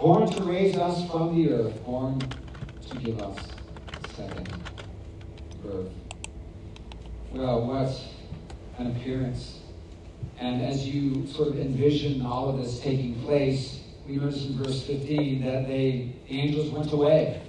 Born 0.01 0.29
to 0.31 0.43
raise 0.43 0.77
us 0.77 1.09
from 1.09 1.37
the 1.37 1.53
earth, 1.53 1.85
born 1.85 2.19
to 2.91 2.99
give 2.99 3.23
us 3.23 3.39
second 4.17 4.49
birth. 5.63 5.93
Well, 7.33 7.67
what 7.67 8.01
an 8.79 8.97
appearance. 8.97 9.61
And 10.39 10.63
as 10.63 10.87
you 10.87 11.27
sort 11.27 11.49
of 11.49 11.59
envision 11.59 12.25
all 12.25 12.49
of 12.49 12.59
this 12.59 12.81
taking 12.81 13.21
place, 13.23 13.81
we 14.07 14.17
notice 14.17 14.47
in 14.47 14.57
verse 14.57 14.87
15 14.87 15.45
that 15.45 15.67
they, 15.67 16.15
the 16.29 16.41
angels 16.41 16.71
went 16.71 16.93
away. 16.93 17.43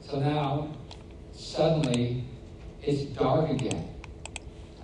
So 0.00 0.20
now, 0.20 0.68
suddenly, 1.32 2.24
it's 2.82 3.02
dark 3.16 3.50
again. 3.50 3.88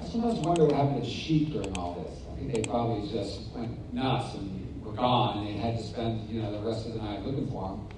I 0.00 0.06
sometimes 0.06 0.38
wonder 0.40 0.64
what 0.64 0.72
happened 0.72 1.04
to 1.04 1.08
the 1.08 1.14
sheep 1.14 1.52
during 1.52 1.76
all 1.76 1.94
this. 2.02 2.18
I 2.32 2.36
think 2.36 2.54
they 2.54 2.62
probably 2.68 3.08
just 3.10 3.50
went 3.54 3.94
nuts 3.94 4.34
and 4.34 4.84
were 4.84 4.92
gone, 4.92 5.38
and 5.38 5.46
they 5.46 5.52
had 5.52 5.78
to 5.78 5.84
spend 5.84 6.28
you 6.28 6.42
know 6.42 6.50
the 6.52 6.66
rest 6.66 6.86
of 6.86 6.94
the 6.94 6.98
night 6.98 7.24
looking 7.24 7.50
for 7.50 7.68
them 7.68 7.88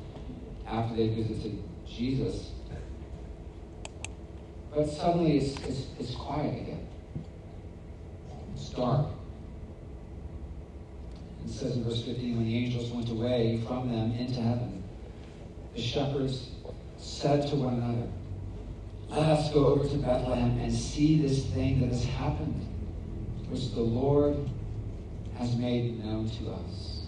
after 0.67 0.97
they 0.97 1.09
visited 1.09 1.63
Jesus. 1.89 2.51
But 4.75 4.89
suddenly 4.89 5.39
it's, 5.39 5.61
it's, 5.65 5.87
it's 5.99 6.15
quiet 6.15 6.63
again. 6.63 6.89
Dark. 8.75 9.07
It 11.45 11.51
says 11.51 11.77
in 11.77 11.85
verse 11.85 12.03
15, 12.03 12.37
when 12.37 12.47
the 12.47 12.57
angels 12.57 12.91
went 12.91 13.11
away 13.11 13.63
from 13.67 13.91
them 13.91 14.13
into 14.13 14.41
heaven, 14.41 14.83
the 15.75 15.83
shepherds 15.83 16.51
said 16.99 17.47
to 17.49 17.57
one 17.57 17.75
another, 17.75 18.09
Let 19.09 19.39
us 19.39 19.53
go 19.53 19.67
over 19.67 19.89
to 19.89 19.97
Bethlehem 19.97 20.59
and 20.59 20.73
see 20.73 21.21
this 21.21 21.45
thing 21.47 21.81
that 21.81 21.89
has 21.89 22.05
happened, 22.05 22.67
which 23.49 23.73
the 23.73 23.81
Lord 23.81 24.37
has 25.37 25.57
made 25.57 26.05
known 26.05 26.31
to 26.31 26.53
us. 26.53 27.07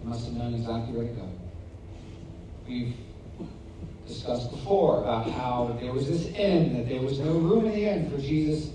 They 0.00 0.08
must 0.08 0.26
have 0.26 0.34
known 0.34 0.54
exactly 0.54 0.94
where 0.94 1.06
to 1.06 1.14
go. 1.14 1.28
We've 2.68 2.94
discussed 4.06 4.50
before 4.50 5.02
about 5.02 5.30
how 5.30 5.76
there 5.80 5.92
was 5.92 6.06
this 6.08 6.26
inn, 6.34 6.76
that 6.76 6.88
there 6.88 7.00
was 7.00 7.18
no 7.18 7.32
room 7.32 7.66
in 7.66 7.72
the 7.72 7.84
inn 7.86 8.10
for 8.10 8.18
Jesus' 8.18 8.70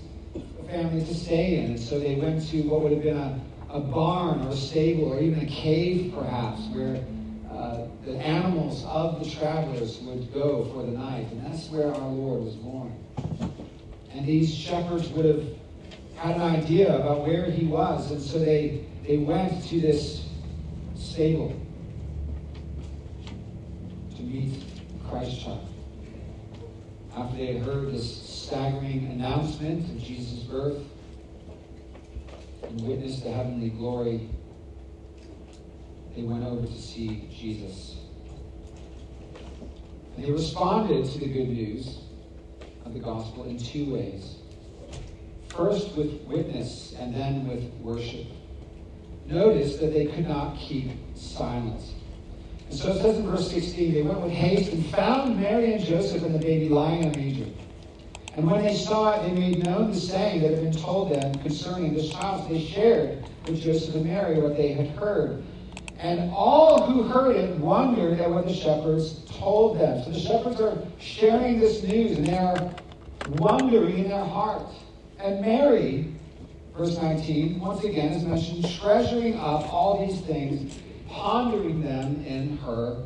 family 0.66 1.04
to 1.04 1.14
stay 1.14 1.56
in. 1.56 1.72
And 1.72 1.80
so 1.80 1.98
they 1.98 2.14
went 2.16 2.48
to 2.50 2.62
what 2.62 2.82
would 2.82 2.92
have 2.92 3.02
been 3.02 3.16
a, 3.16 3.40
a 3.70 3.80
barn 3.80 4.46
or 4.46 4.50
a 4.50 4.56
stable 4.56 5.12
or 5.12 5.20
even 5.20 5.40
a 5.40 5.46
cave, 5.46 6.12
perhaps, 6.16 6.60
where 6.72 7.04
uh, 7.50 7.86
the 8.04 8.16
animals 8.16 8.84
of 8.86 9.22
the 9.22 9.30
travelers 9.30 9.98
would 10.00 10.32
go 10.32 10.64
for 10.72 10.82
the 10.82 10.92
night. 10.92 11.26
And 11.30 11.46
that's 11.46 11.68
where 11.70 11.92
our 11.94 12.08
Lord 12.08 12.44
was 12.44 12.54
born. 12.56 12.94
And 14.12 14.26
these 14.26 14.54
shepherds 14.54 15.08
would 15.10 15.24
have 15.24 15.44
had 16.16 16.36
an 16.36 16.42
idea 16.42 16.96
about 16.96 17.26
where 17.26 17.50
he 17.50 17.66
was. 17.66 18.10
And 18.10 18.20
so 18.20 18.38
they, 18.38 18.84
they 19.06 19.18
went 19.18 19.62
to 19.64 19.80
this 19.80 20.26
stable 20.94 21.54
to 24.16 24.22
meet 24.22 24.64
Christ 25.08 25.42
child. 25.42 25.66
After 27.14 27.36
they 27.36 27.54
had 27.54 27.62
heard 27.62 27.92
this 27.92 28.25
staggering 28.46 29.10
announcement 29.10 29.90
of 29.90 30.00
Jesus' 30.00 30.44
birth 30.44 30.78
and 32.62 32.80
witnessed 32.86 33.24
the 33.24 33.30
heavenly 33.30 33.70
glory, 33.70 34.30
they 36.14 36.22
went 36.22 36.44
over 36.44 36.64
to 36.64 36.80
see 36.80 37.28
Jesus. 37.36 37.96
They 40.16 40.30
responded 40.30 41.06
to 41.06 41.18
the 41.18 41.26
good 41.26 41.48
news 41.48 41.98
of 42.84 42.94
the 42.94 43.00
gospel 43.00 43.44
in 43.44 43.58
two 43.58 43.92
ways. 43.92 44.36
First 45.48 45.96
with 45.96 46.20
witness 46.22 46.94
and 47.00 47.12
then 47.12 47.48
with 47.48 47.64
worship. 47.80 48.26
Notice 49.26 49.78
that 49.78 49.92
they 49.92 50.06
could 50.06 50.28
not 50.28 50.56
keep 50.56 50.92
silent. 51.16 51.82
And 52.70 52.78
so 52.78 52.92
it 52.92 53.02
says 53.02 53.18
in 53.18 53.26
verse 53.26 53.50
16, 53.50 53.92
they 53.92 54.02
went 54.02 54.20
with 54.20 54.30
haste 54.30 54.72
and 54.72 54.86
found 54.86 55.40
Mary 55.40 55.72
and 55.72 55.84
Joseph 55.84 56.22
and 56.22 56.32
the 56.32 56.38
baby 56.38 56.68
lying 56.68 57.02
in 57.02 57.12
a 57.12 57.16
manger. 57.16 57.46
And 58.36 58.50
when 58.50 58.62
they 58.62 58.74
saw 58.74 59.14
it, 59.14 59.22
they 59.22 59.32
made 59.32 59.64
known 59.64 59.90
the 59.90 59.98
saying 59.98 60.42
that 60.42 60.50
had 60.50 60.62
been 60.62 60.72
told 60.72 61.10
them 61.10 61.34
concerning 61.36 61.94
this 61.94 62.10
child. 62.10 62.50
They 62.50 62.62
shared 62.62 63.24
with 63.46 63.62
Joseph 63.62 63.94
and 63.94 64.04
Mary 64.04 64.38
what 64.38 64.58
they 64.58 64.74
had 64.74 64.88
heard. 64.88 65.42
And 65.98 66.30
all 66.30 66.82
who 66.82 67.04
heard 67.04 67.36
it 67.36 67.58
wondered 67.58 68.20
at 68.20 68.30
what 68.30 68.46
the 68.46 68.52
shepherds 68.52 69.20
told 69.30 69.80
them. 69.80 70.04
So 70.04 70.10
the 70.10 70.20
shepherds 70.20 70.60
are 70.60 70.76
sharing 70.98 71.58
this 71.58 71.82
news 71.82 72.18
and 72.18 72.26
they 72.26 72.36
are 72.36 72.74
wondering 73.38 74.00
in 74.00 74.08
their 74.10 74.24
heart. 74.24 74.66
And 75.18 75.40
Mary, 75.40 76.12
verse 76.76 77.00
19, 77.00 77.58
once 77.58 77.84
again 77.84 78.12
is 78.12 78.24
mentioned, 78.24 78.70
treasuring 78.78 79.38
up 79.38 79.72
all 79.72 80.06
these 80.06 80.20
things, 80.20 80.78
pondering 81.08 81.82
them 81.82 82.22
in 82.26 82.58
her 82.58 83.02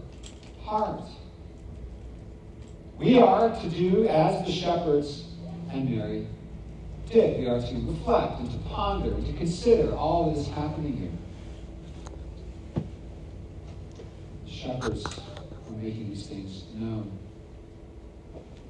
heart. 0.64 1.02
We 3.00 3.18
are 3.18 3.48
to 3.48 3.68
do 3.70 4.06
as 4.08 4.44
the 4.44 4.52
shepherds 4.52 5.24
and 5.72 5.88
Mary 5.88 6.26
did. 7.10 7.40
We 7.40 7.46
are 7.46 7.58
to 7.58 7.74
reflect 7.86 8.40
and 8.40 8.50
to 8.50 8.58
ponder 8.68 9.14
and 9.14 9.26
to 9.26 9.32
consider 9.32 9.94
all 9.94 10.30
that 10.30 10.38
is 10.38 10.48
happening 10.48 11.10
here. 12.74 12.84
Shepherds 14.46 15.02
are 15.06 15.76
making 15.80 16.10
these 16.10 16.26
things 16.26 16.64
known. 16.74 17.10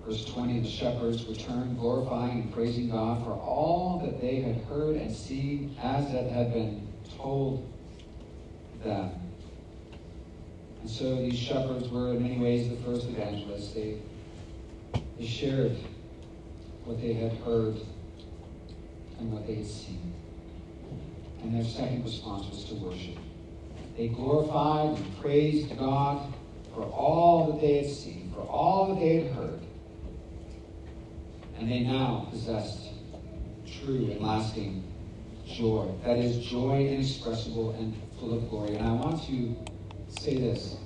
Verse 0.06 0.24
20 0.26 0.60
the 0.60 0.68
shepherds 0.68 1.26
returned, 1.26 1.76
glorifying 1.80 2.42
and 2.42 2.54
praising 2.54 2.88
God 2.88 3.24
for 3.24 3.32
all 3.32 4.00
that 4.04 4.20
they 4.20 4.42
had 4.42 4.58
heard 4.66 4.94
and 4.94 5.14
seen 5.14 5.76
as 5.82 6.08
it 6.14 6.30
had 6.30 6.54
been 6.54 6.86
told 7.18 7.68
them. 8.84 9.10
And 10.82 10.88
so 10.88 11.16
these 11.16 11.36
shepherds 11.36 11.88
were, 11.88 12.12
in 12.12 12.22
many 12.22 12.38
ways, 12.38 12.70
the 12.70 12.76
first 12.76 13.06
evangelists. 13.08 13.72
They, 13.72 13.98
they 15.20 15.26
shared 15.26 15.76
what 16.84 16.98
they 16.98 17.12
had 17.12 17.32
heard 17.44 17.76
and 19.18 19.30
what 19.30 19.46
they 19.46 19.56
had 19.56 19.66
seen. 19.66 20.14
And 21.42 21.54
their 21.54 21.64
second 21.64 22.02
response 22.04 22.48
was 22.48 22.64
to 22.64 22.74
worship. 22.76 23.18
They 23.98 24.08
glorified 24.08 24.96
and 24.96 25.20
praised 25.20 25.78
God 25.78 26.32
for 26.74 26.84
all 26.84 27.52
that 27.52 27.60
they 27.60 27.82
had 27.82 27.90
seen, 27.90 28.32
for 28.34 28.40
all 28.40 28.94
that 28.94 29.00
they 29.00 29.16
had 29.16 29.32
heard. 29.32 29.60
And 31.58 31.70
they 31.70 31.80
now 31.80 32.26
possessed 32.30 32.88
true 33.66 34.08
and 34.10 34.22
lasting 34.22 34.82
joy. 35.46 35.86
That 36.02 36.16
is, 36.16 36.38
joy 36.46 36.86
inexpressible 36.86 37.72
and 37.72 37.94
full 38.18 38.38
of 38.38 38.48
glory. 38.48 38.76
And 38.76 38.86
I 38.86 38.92
want 38.92 39.22
to 39.26 39.54
say 40.08 40.38
this. 40.38 40.78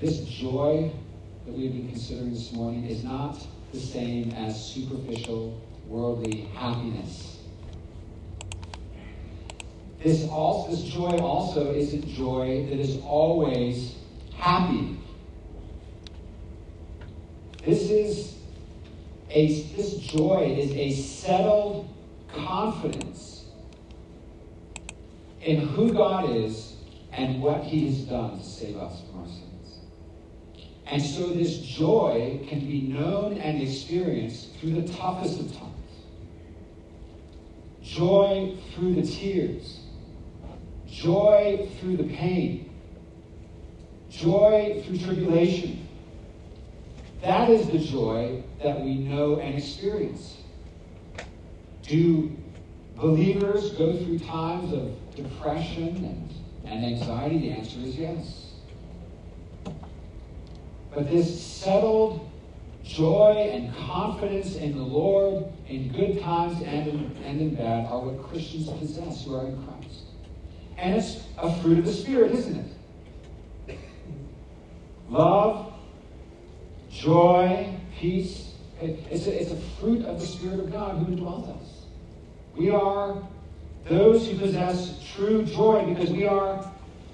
This 0.00 0.20
joy 0.20 0.92
that 1.46 1.54
we've 1.54 1.72
been 1.72 1.88
considering 1.88 2.32
this 2.32 2.52
morning 2.52 2.84
is 2.86 3.04
not 3.04 3.46
the 3.72 3.78
same 3.78 4.32
as 4.32 4.62
superficial 4.62 5.60
worldly 5.86 6.48
happiness. 6.54 7.38
This 10.02 10.28
also 10.28 10.70
this 10.72 10.82
joy 10.82 11.16
also 11.18 11.72
isn't 11.72 12.06
joy 12.08 12.66
that 12.68 12.78
is 12.78 12.98
always 13.04 13.94
happy. 14.34 14.98
This 17.64 17.90
is 17.90 18.34
a 19.30 19.62
this 19.76 19.98
joy 19.98 20.56
is 20.58 20.72
a 20.72 20.90
settled 21.00 21.88
confidence 22.32 23.44
in 25.42 25.60
who 25.60 25.92
God 25.92 26.30
is 26.30 26.74
and 27.12 27.40
what 27.40 27.62
he 27.62 27.86
has 27.86 27.98
done 28.00 28.38
to 28.38 28.44
save 28.44 28.76
us 28.76 29.00
from 29.10 29.20
our. 29.20 29.55
And 30.86 31.02
so 31.02 31.28
this 31.28 31.58
joy 31.58 32.40
can 32.48 32.60
be 32.60 32.82
known 32.82 33.38
and 33.38 33.60
experienced 33.60 34.54
through 34.56 34.80
the 34.80 34.92
toughest 34.94 35.40
of 35.40 35.52
times. 35.52 35.72
Joy 37.82 38.56
through 38.74 38.94
the 38.94 39.02
tears. 39.02 39.80
Joy 40.86 41.68
through 41.78 41.96
the 41.96 42.04
pain. 42.04 42.70
Joy 44.10 44.82
through 44.86 44.98
tribulation. 44.98 45.86
That 47.22 47.50
is 47.50 47.68
the 47.68 47.78
joy 47.78 48.44
that 48.62 48.80
we 48.80 48.94
know 48.94 49.40
and 49.40 49.56
experience. 49.56 50.36
Do 51.82 52.36
believers 52.94 53.72
go 53.72 53.96
through 53.96 54.20
times 54.20 54.72
of 54.72 54.94
depression 55.16 55.96
and, 55.96 56.34
and 56.64 56.84
anxiety? 56.84 57.38
The 57.38 57.50
answer 57.50 57.80
is 57.80 57.96
yes. 57.96 58.45
But 60.96 61.10
this 61.10 61.44
settled 61.44 62.26
joy 62.82 63.50
and 63.52 63.76
confidence 63.76 64.56
in 64.56 64.74
the 64.74 64.82
Lord 64.82 65.44
in 65.68 65.92
good 65.92 66.22
times 66.22 66.62
and 66.62 66.88
in, 66.88 67.16
and 67.22 67.38
in 67.38 67.54
bad 67.54 67.84
are 67.88 68.00
what 68.00 68.26
Christians 68.30 68.70
possess 68.70 69.26
who 69.26 69.36
are 69.36 69.46
in 69.46 69.62
Christ. 69.66 70.04
And 70.78 70.94
it's 70.94 71.20
a 71.36 71.54
fruit 71.60 71.80
of 71.80 71.84
the 71.84 71.92
Spirit, 71.92 72.32
isn't 72.32 72.74
it? 73.68 73.78
Love, 75.10 75.74
joy, 76.90 77.78
peace. 77.98 78.52
It's 78.80 79.26
a, 79.26 79.38
it's 79.38 79.50
a 79.50 79.60
fruit 79.78 80.06
of 80.06 80.18
the 80.18 80.26
Spirit 80.26 80.60
of 80.60 80.72
God 80.72 80.96
who 80.96 81.14
indwells 81.14 81.54
us. 81.60 81.82
We 82.56 82.70
are 82.70 83.22
those 83.84 84.26
who 84.26 84.38
possess 84.38 84.98
true 85.14 85.44
joy 85.44 85.84
because 85.84 86.10
we 86.10 86.26
are 86.26 86.66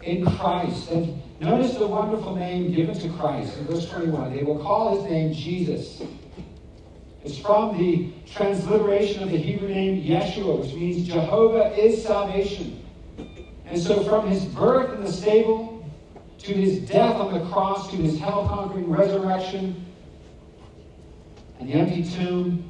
in 0.02 0.24
Christ. 0.24 0.88
And 0.92 1.20
notice 1.42 1.74
the 1.74 1.86
wonderful 1.86 2.36
name 2.36 2.72
given 2.72 2.98
to 2.98 3.08
Christ 3.10 3.58
in 3.58 3.66
verse 3.66 3.88
21. 3.90 4.34
They 4.34 4.44
will 4.44 4.58
call 4.58 5.00
his 5.00 5.10
name 5.10 5.32
Jesus. 5.32 6.02
It's 7.24 7.38
from 7.38 7.76
the 7.78 8.12
transliteration 8.26 9.22
of 9.22 9.30
the 9.30 9.38
Hebrew 9.38 9.68
name 9.68 10.02
Yeshua, 10.02 10.60
which 10.60 10.74
means 10.74 11.06
Jehovah 11.06 11.76
is 11.76 12.02
salvation. 12.02 12.84
And 13.66 13.80
so 13.80 14.02
from 14.04 14.28
his 14.28 14.44
birth 14.44 14.94
in 14.94 15.04
the 15.04 15.12
stable 15.12 15.84
to 16.38 16.52
his 16.52 16.80
death 16.80 17.16
on 17.16 17.32
the 17.32 17.48
cross 17.50 17.90
to 17.90 17.96
his 17.96 18.18
hell 18.18 18.48
conquering 18.48 18.90
resurrection 18.90 19.86
and 21.58 21.68
the 21.68 21.74
empty 21.74 22.02
tomb, 22.02 22.68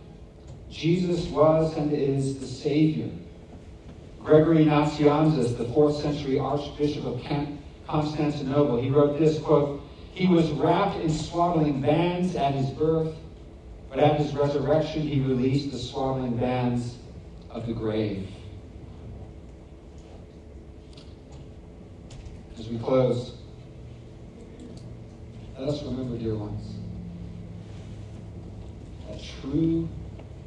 Jesus 0.70 1.26
was 1.28 1.76
and 1.76 1.92
is 1.92 2.38
the 2.38 2.46
Savior. 2.46 3.08
Gregory 4.22 4.64
Nazianzus, 4.66 5.56
the 5.56 5.64
fourth 5.72 5.96
century 5.96 6.38
Archbishop 6.38 7.04
of 7.06 7.20
Constantinople, 7.92 8.80
he 8.80 8.88
wrote 8.88 9.18
this 9.18 9.38
quote, 9.38 9.82
He 10.14 10.26
was 10.26 10.50
wrapped 10.52 10.98
in 11.00 11.10
swaddling 11.10 11.82
bands 11.82 12.34
at 12.36 12.54
his 12.54 12.70
birth, 12.70 13.14
but 13.90 13.98
at 13.98 14.18
his 14.18 14.34
resurrection 14.34 15.02
he 15.02 15.20
released 15.20 15.70
the 15.70 15.78
swaddling 15.78 16.38
bands 16.38 16.96
of 17.50 17.66
the 17.66 17.74
grave. 17.74 18.30
As 22.58 22.66
we 22.68 22.78
close, 22.78 23.34
let 25.58 25.68
us 25.68 25.82
remember, 25.82 26.16
dear 26.16 26.34
ones, 26.34 26.76
that 29.06 29.20
true 29.42 29.86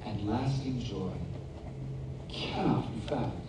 and 0.04 0.28
lasting 0.28 0.82
joy 0.82 1.12
cannot 2.28 2.92
be 2.92 3.08
found 3.08 3.42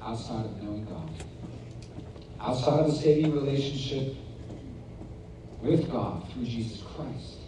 outside 0.00 0.44
of 0.44 0.62
knowing 0.62 0.84
God. 0.84 1.10
Outside 2.40 2.80
of 2.80 2.86
a 2.86 2.92
saving 2.92 3.32
relationship 3.32 4.14
with 5.60 5.90
God 5.90 6.24
through 6.32 6.44
Jesus 6.44 6.82
Christ. 6.94 7.38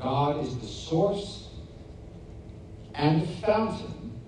God 0.00 0.44
is 0.44 0.56
the 0.58 0.66
source 0.66 1.48
and 2.94 3.28
fountain 3.40 4.20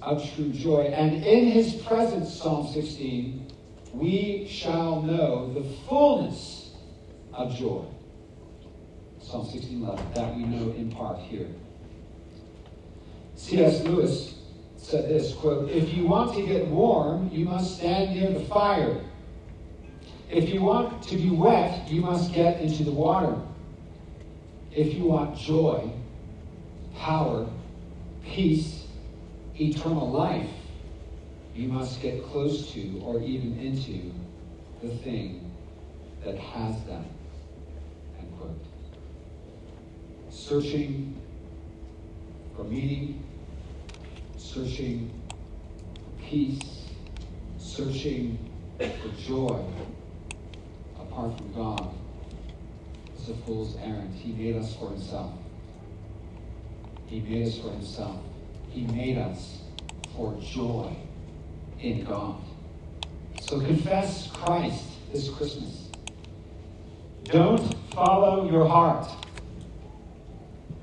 of 0.00 0.28
true 0.34 0.50
joy. 0.50 0.82
And 0.82 1.24
in 1.24 1.46
his 1.46 1.74
presence, 1.74 2.32
Psalm 2.32 2.66
16, 2.66 3.46
we 3.94 4.46
shall 4.48 5.02
know 5.02 5.52
the 5.52 5.62
fullness 5.88 6.72
of 7.32 7.54
joy. 7.54 7.84
Psalm 9.20 9.48
16, 9.48 9.84
11, 9.84 10.12
that 10.14 10.36
we 10.36 10.42
know 10.44 10.72
in 10.72 10.90
part 10.90 11.18
here. 11.18 11.48
C.S. 13.36 13.82
Lewis 13.84 14.34
said 14.82 15.08
this 15.08 15.32
quote, 15.34 15.70
If 15.70 15.94
you 15.94 16.06
want 16.06 16.34
to 16.34 16.46
get 16.46 16.66
warm, 16.66 17.30
you 17.32 17.44
must 17.44 17.76
stand 17.76 18.14
near 18.14 18.30
the 18.30 18.44
fire. 18.46 19.00
If 20.28 20.48
you 20.48 20.62
want 20.62 21.02
to 21.04 21.16
be 21.16 21.30
wet, 21.30 21.88
you 21.88 22.00
must 22.00 22.32
get 22.32 22.60
into 22.60 22.84
the 22.84 22.90
water. 22.90 23.38
If 24.74 24.94
you 24.94 25.04
want 25.04 25.36
joy, 25.36 25.90
power, 26.96 27.48
peace, 28.24 28.86
eternal 29.60 30.10
life, 30.10 30.48
you 31.54 31.68
must 31.68 32.00
get 32.00 32.24
close 32.24 32.72
to 32.72 33.02
or 33.04 33.20
even 33.20 33.58
into 33.58 34.12
the 34.82 34.96
thing 34.96 35.52
that 36.24 36.38
has 36.38 36.82
them. 36.84 37.04
End 38.18 38.32
quote. 38.38 38.58
Searching 40.30 41.20
for 42.56 42.64
meaning, 42.64 43.21
searching 44.52 45.10
for 45.94 46.22
peace, 46.22 46.60
searching 47.58 48.38
for 48.78 49.08
joy 49.18 49.64
apart 51.00 51.36
from 51.38 51.52
God 51.54 51.94
is 53.16 53.30
a 53.30 53.34
fool's 53.46 53.76
errand. 53.76 54.14
He 54.14 54.32
made 54.32 54.56
us 54.56 54.74
for 54.76 54.90
himself. 54.90 55.32
He 57.06 57.20
made 57.20 57.46
us 57.46 57.58
for 57.58 57.70
himself. 57.70 58.16
He 58.68 58.82
made 58.88 59.16
us 59.16 59.62
for 60.14 60.38
joy 60.42 60.94
in 61.80 62.04
God. 62.04 62.36
So 63.40 63.58
confess 63.58 64.30
Christ 64.32 64.84
this 65.12 65.30
Christmas. 65.30 65.88
Don't 67.24 67.74
follow 67.94 68.50
your 68.50 68.66
heart. 68.66 69.08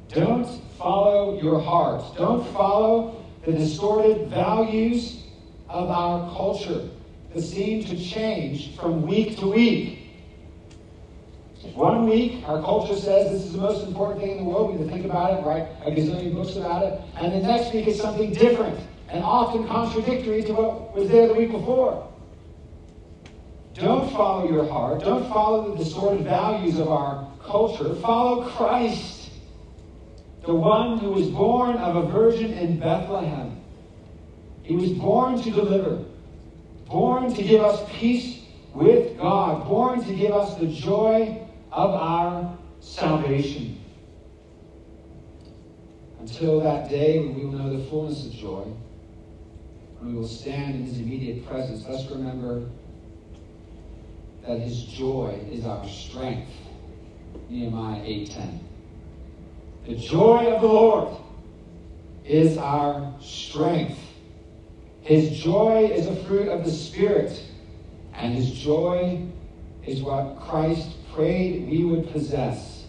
Don't 0.08 0.48
follow 0.78 1.40
your 1.40 1.60
heart. 1.60 2.04
Don't 2.18 2.48
follow 2.52 3.19
the 3.46 3.52
distorted 3.54 4.28
values 4.28 5.24
of 5.70 5.90
our 5.90 6.30
culture 6.36 6.90
that 7.34 7.42
seem 7.42 7.84
to 7.86 7.98
change 7.98 8.76
from 8.76 9.04
week 9.04 9.38
to 9.38 9.48
week. 9.48 9.96
One 11.74 12.10
week, 12.10 12.44
our 12.48 12.62
culture 12.62 12.96
says 12.96 13.32
this 13.32 13.44
is 13.44 13.54
the 13.54 13.60
most 13.60 13.86
important 13.86 14.22
thing 14.22 14.32
in 14.32 14.38
the 14.38 14.44
world. 14.44 14.72
We 14.72 14.78
need 14.78 14.86
to 14.86 14.92
think 14.92 15.06
about 15.06 15.40
it, 15.40 15.46
write 15.46 15.68
a 15.86 15.92
gazillion 15.92 16.34
books 16.34 16.56
about 16.56 16.84
it. 16.84 17.02
And 17.18 17.34
the 17.34 17.46
next 17.46 17.74
week 17.74 17.88
is 17.88 18.00
something 18.00 18.32
different 18.34 18.80
and 19.10 19.24
often 19.24 19.68
contradictory 19.68 20.44
to 20.44 20.54
what 20.54 20.96
was 20.96 21.10
there 21.10 21.28
the 21.28 21.34
week 21.34 21.52
before. 21.52 22.06
Don't 23.74 24.12
follow 24.12 24.50
your 24.50 24.68
heart. 24.68 25.02
Don't 25.02 25.28
follow 25.30 25.72
the 25.72 25.84
distorted 25.84 26.24
values 26.24 26.80
of 26.80 26.90
our 26.90 27.30
culture. 27.46 27.96
Follow 27.96 28.50
Christ 28.50 29.19
the 30.46 30.54
one 30.54 30.98
who 31.00 31.12
was 31.12 31.28
born 31.28 31.78
of 31.78 31.96
a 31.96 32.08
virgin 32.08 32.54
in 32.54 32.80
Bethlehem. 32.80 33.60
He 34.64 34.76
was 34.76 34.92
born 34.92 35.42
to 35.42 35.52
deliver, 35.52 36.04
born 36.88 37.34
to 37.34 37.44
give 37.44 37.62
us 37.62 37.88
peace 37.92 38.44
with 38.74 39.18
God, 39.18 39.68
born 39.68 40.04
to 40.04 40.14
give 40.14 40.32
us 40.32 40.56
the 40.56 40.68
joy 40.68 41.46
of 41.72 41.92
our 41.92 42.58
salvation. 42.80 43.80
Until 46.20 46.60
that 46.62 46.90
day 46.90 47.20
when 47.20 47.36
we 47.36 47.46
will 47.46 47.54
know 47.54 47.78
the 47.78 47.84
fullness 47.86 48.26
of 48.26 48.34
joy, 48.34 48.66
when 50.00 50.14
we 50.14 50.20
will 50.20 50.28
stand 50.28 50.76
in 50.76 50.86
his 50.86 51.00
immediate 51.00 51.46
presence, 51.48 51.86
let's 51.88 52.10
remember 52.12 52.70
that 54.48 54.60
his 54.60 54.84
joy 54.84 55.40
is 55.52 55.66
our 55.66 55.88
strength. 55.88 56.52
Nehemiah 57.50 58.02
8:10. 58.04 58.69
The 59.90 59.96
joy 59.96 60.46
of 60.54 60.62
the 60.62 60.68
Lord 60.68 61.18
is 62.24 62.60
our 62.60 63.12
strength. 63.20 63.98
His 65.02 65.32
joy 65.32 65.86
is 65.86 66.06
a 66.06 66.16
fruit 66.26 66.48
of 66.48 66.64
the 66.64 66.70
Spirit, 66.70 67.44
and 68.14 68.36
his 68.36 68.52
joy 68.52 69.20
is 69.88 70.04
what 70.04 70.40
Christ 70.42 70.92
prayed 71.12 71.68
we 71.68 71.86
would 71.86 72.12
possess 72.12 72.86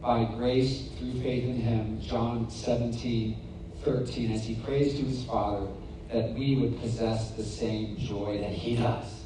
by 0.00 0.24
grace 0.24 0.88
through 0.98 1.20
faith 1.20 1.44
in 1.44 1.60
him. 1.60 2.00
John 2.00 2.48
17, 2.48 3.36
13, 3.82 4.32
as 4.32 4.44
he 4.44 4.54
prays 4.54 4.94
to 4.94 5.02
his 5.02 5.24
Father 5.24 5.66
that 6.10 6.32
we 6.32 6.56
would 6.56 6.80
possess 6.80 7.32
the 7.32 7.44
same 7.44 7.98
joy 7.98 8.38
that 8.38 8.52
he 8.52 8.76
does. 8.76 9.24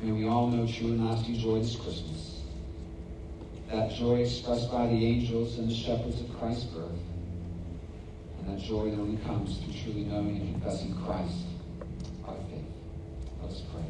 May 0.00 0.12
we 0.12 0.26
all 0.26 0.46
know 0.46 0.66
true 0.66 0.92
and 0.92 1.06
lasting 1.06 1.38
joy 1.38 1.58
this 1.58 1.76
Christmas 1.76 2.31
that 3.72 3.90
joy 3.90 4.16
expressed 4.16 4.70
by 4.70 4.86
the 4.86 5.06
angels 5.06 5.58
and 5.58 5.68
the 5.68 5.74
shepherds 5.74 6.20
of 6.20 6.38
Christ's 6.38 6.64
birth, 6.64 6.90
and 8.38 8.48
that 8.48 8.62
joy 8.62 8.90
that 8.90 8.98
only 8.98 9.16
comes 9.24 9.58
through 9.58 9.72
truly 9.82 10.04
knowing 10.04 10.36
and 10.36 10.62
confessing 10.62 10.94
Christ 11.06 11.38
by 12.26 12.34
faith. 12.34 12.64
Let 13.40 13.50
us 13.50 13.62
pray. 13.72 13.82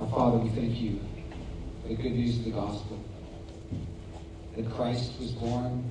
Our 0.00 0.08
Father, 0.10 0.38
we 0.38 0.48
thank 0.50 0.80
you 0.80 1.00
for 1.82 1.88
the 1.88 1.96
good 1.96 2.12
news 2.12 2.38
of 2.38 2.44
the 2.44 2.52
gospel 2.52 3.02
that 4.56 4.70
Christ 4.70 5.18
was 5.18 5.32
born 5.32 5.90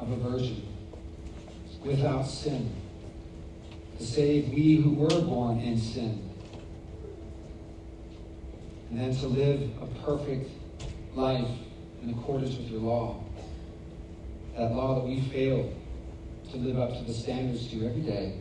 of 0.00 0.10
a 0.10 0.16
virgin 0.16 0.66
without 1.84 2.22
sin 2.22 2.72
to 3.98 4.06
save 4.06 4.48
we 4.48 4.76
who 4.76 4.90
were 4.90 5.20
born 5.20 5.60
in 5.60 5.78
sin 5.78 6.24
and 8.90 8.98
then 8.98 9.14
to 9.16 9.26
live 9.26 9.70
a 9.82 9.86
perfect 10.02 10.50
life 11.14 11.48
in 12.02 12.10
accordance 12.10 12.56
with 12.56 12.70
your 12.70 12.80
law. 12.80 13.22
That 14.56 14.72
law 14.72 14.96
that 14.96 15.04
we 15.04 15.20
fail 15.20 15.72
to 16.50 16.56
live 16.56 16.78
up 16.78 16.96
to 16.98 17.04
the 17.04 17.12
standards 17.12 17.68
to 17.68 17.86
every 17.86 18.02
day. 18.02 18.40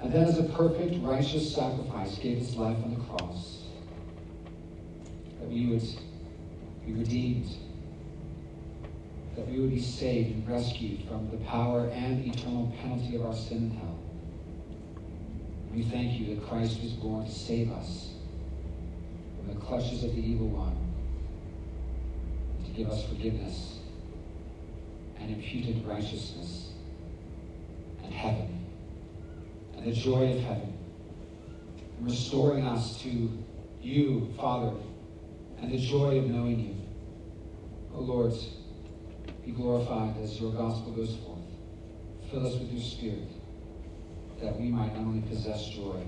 And 0.00 0.12
then 0.12 0.24
as 0.24 0.38
a 0.38 0.44
perfect, 0.44 0.96
righteous 1.02 1.54
sacrifice 1.54 2.18
gave 2.18 2.38
his 2.38 2.56
life 2.56 2.76
on 2.82 2.94
the 2.94 3.00
cross. 3.00 3.62
That 5.40 5.48
we 5.48 5.66
would 5.66 5.82
be 6.86 6.92
redeemed. 6.92 7.54
That 9.36 9.48
we 9.48 9.60
would 9.60 9.70
be 9.70 9.80
saved 9.80 10.34
and 10.34 10.48
rescued 10.48 11.08
from 11.08 11.30
the 11.30 11.38
power 11.38 11.88
and 11.88 12.26
eternal 12.26 12.72
penalty 12.80 13.16
of 13.16 13.24
our 13.24 13.34
sin 13.34 13.58
and 13.58 13.72
hell. 13.72 13.98
We 15.74 15.82
thank 15.82 16.20
you 16.20 16.34
that 16.34 16.46
Christ 16.46 16.82
was 16.82 16.92
born 16.92 17.24
to 17.24 17.32
save 17.32 17.72
us 17.72 18.10
from 19.38 19.54
the 19.54 19.60
clutches 19.60 20.04
of 20.04 20.14
the 20.14 20.20
evil 20.20 20.48
one, 20.48 20.76
give 22.74 22.88
us 22.88 23.04
forgiveness 23.06 23.78
and 25.18 25.30
imputed 25.30 25.86
righteousness 25.86 26.70
and 28.02 28.12
heaven 28.12 28.52
and 29.76 29.92
the 29.92 29.92
joy 29.92 30.32
of 30.32 30.40
heaven, 30.40 30.72
and 31.98 32.06
restoring 32.06 32.64
us 32.64 33.00
to 33.02 33.30
you, 33.80 34.32
Father, 34.36 34.72
and 35.60 35.72
the 35.72 35.78
joy 35.78 36.18
of 36.18 36.26
knowing 36.26 36.60
you. 36.60 36.76
O 37.94 37.98
oh 37.98 38.02
Lord, 38.02 38.32
be 39.44 39.52
glorified 39.52 40.16
as 40.22 40.40
your 40.40 40.52
gospel 40.52 40.92
goes 40.92 41.16
forth. 41.16 41.38
Fill 42.30 42.46
us 42.46 42.54
with 42.54 42.72
your 42.72 42.82
spirit 42.82 43.28
that 44.40 44.58
we 44.58 44.68
might 44.68 44.94
not 44.96 45.02
only 45.02 45.22
possess 45.28 45.68
joy, 45.68 46.02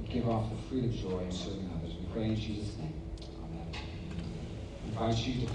but 0.00 0.10
give 0.10 0.28
off 0.28 0.50
the 0.50 0.56
fruit 0.68 0.84
of 0.84 0.94
joy 0.94 1.18
in 1.20 1.32
serving 1.32 1.70
others. 1.76 1.94
We 1.94 2.06
pray 2.12 2.24
in 2.24 2.36
Jesus' 2.36 2.76
name. 2.78 2.94
Amen. 3.44 3.66
I 4.84 4.88
invite 4.88 5.26
you 5.26 5.46
to 5.46 5.52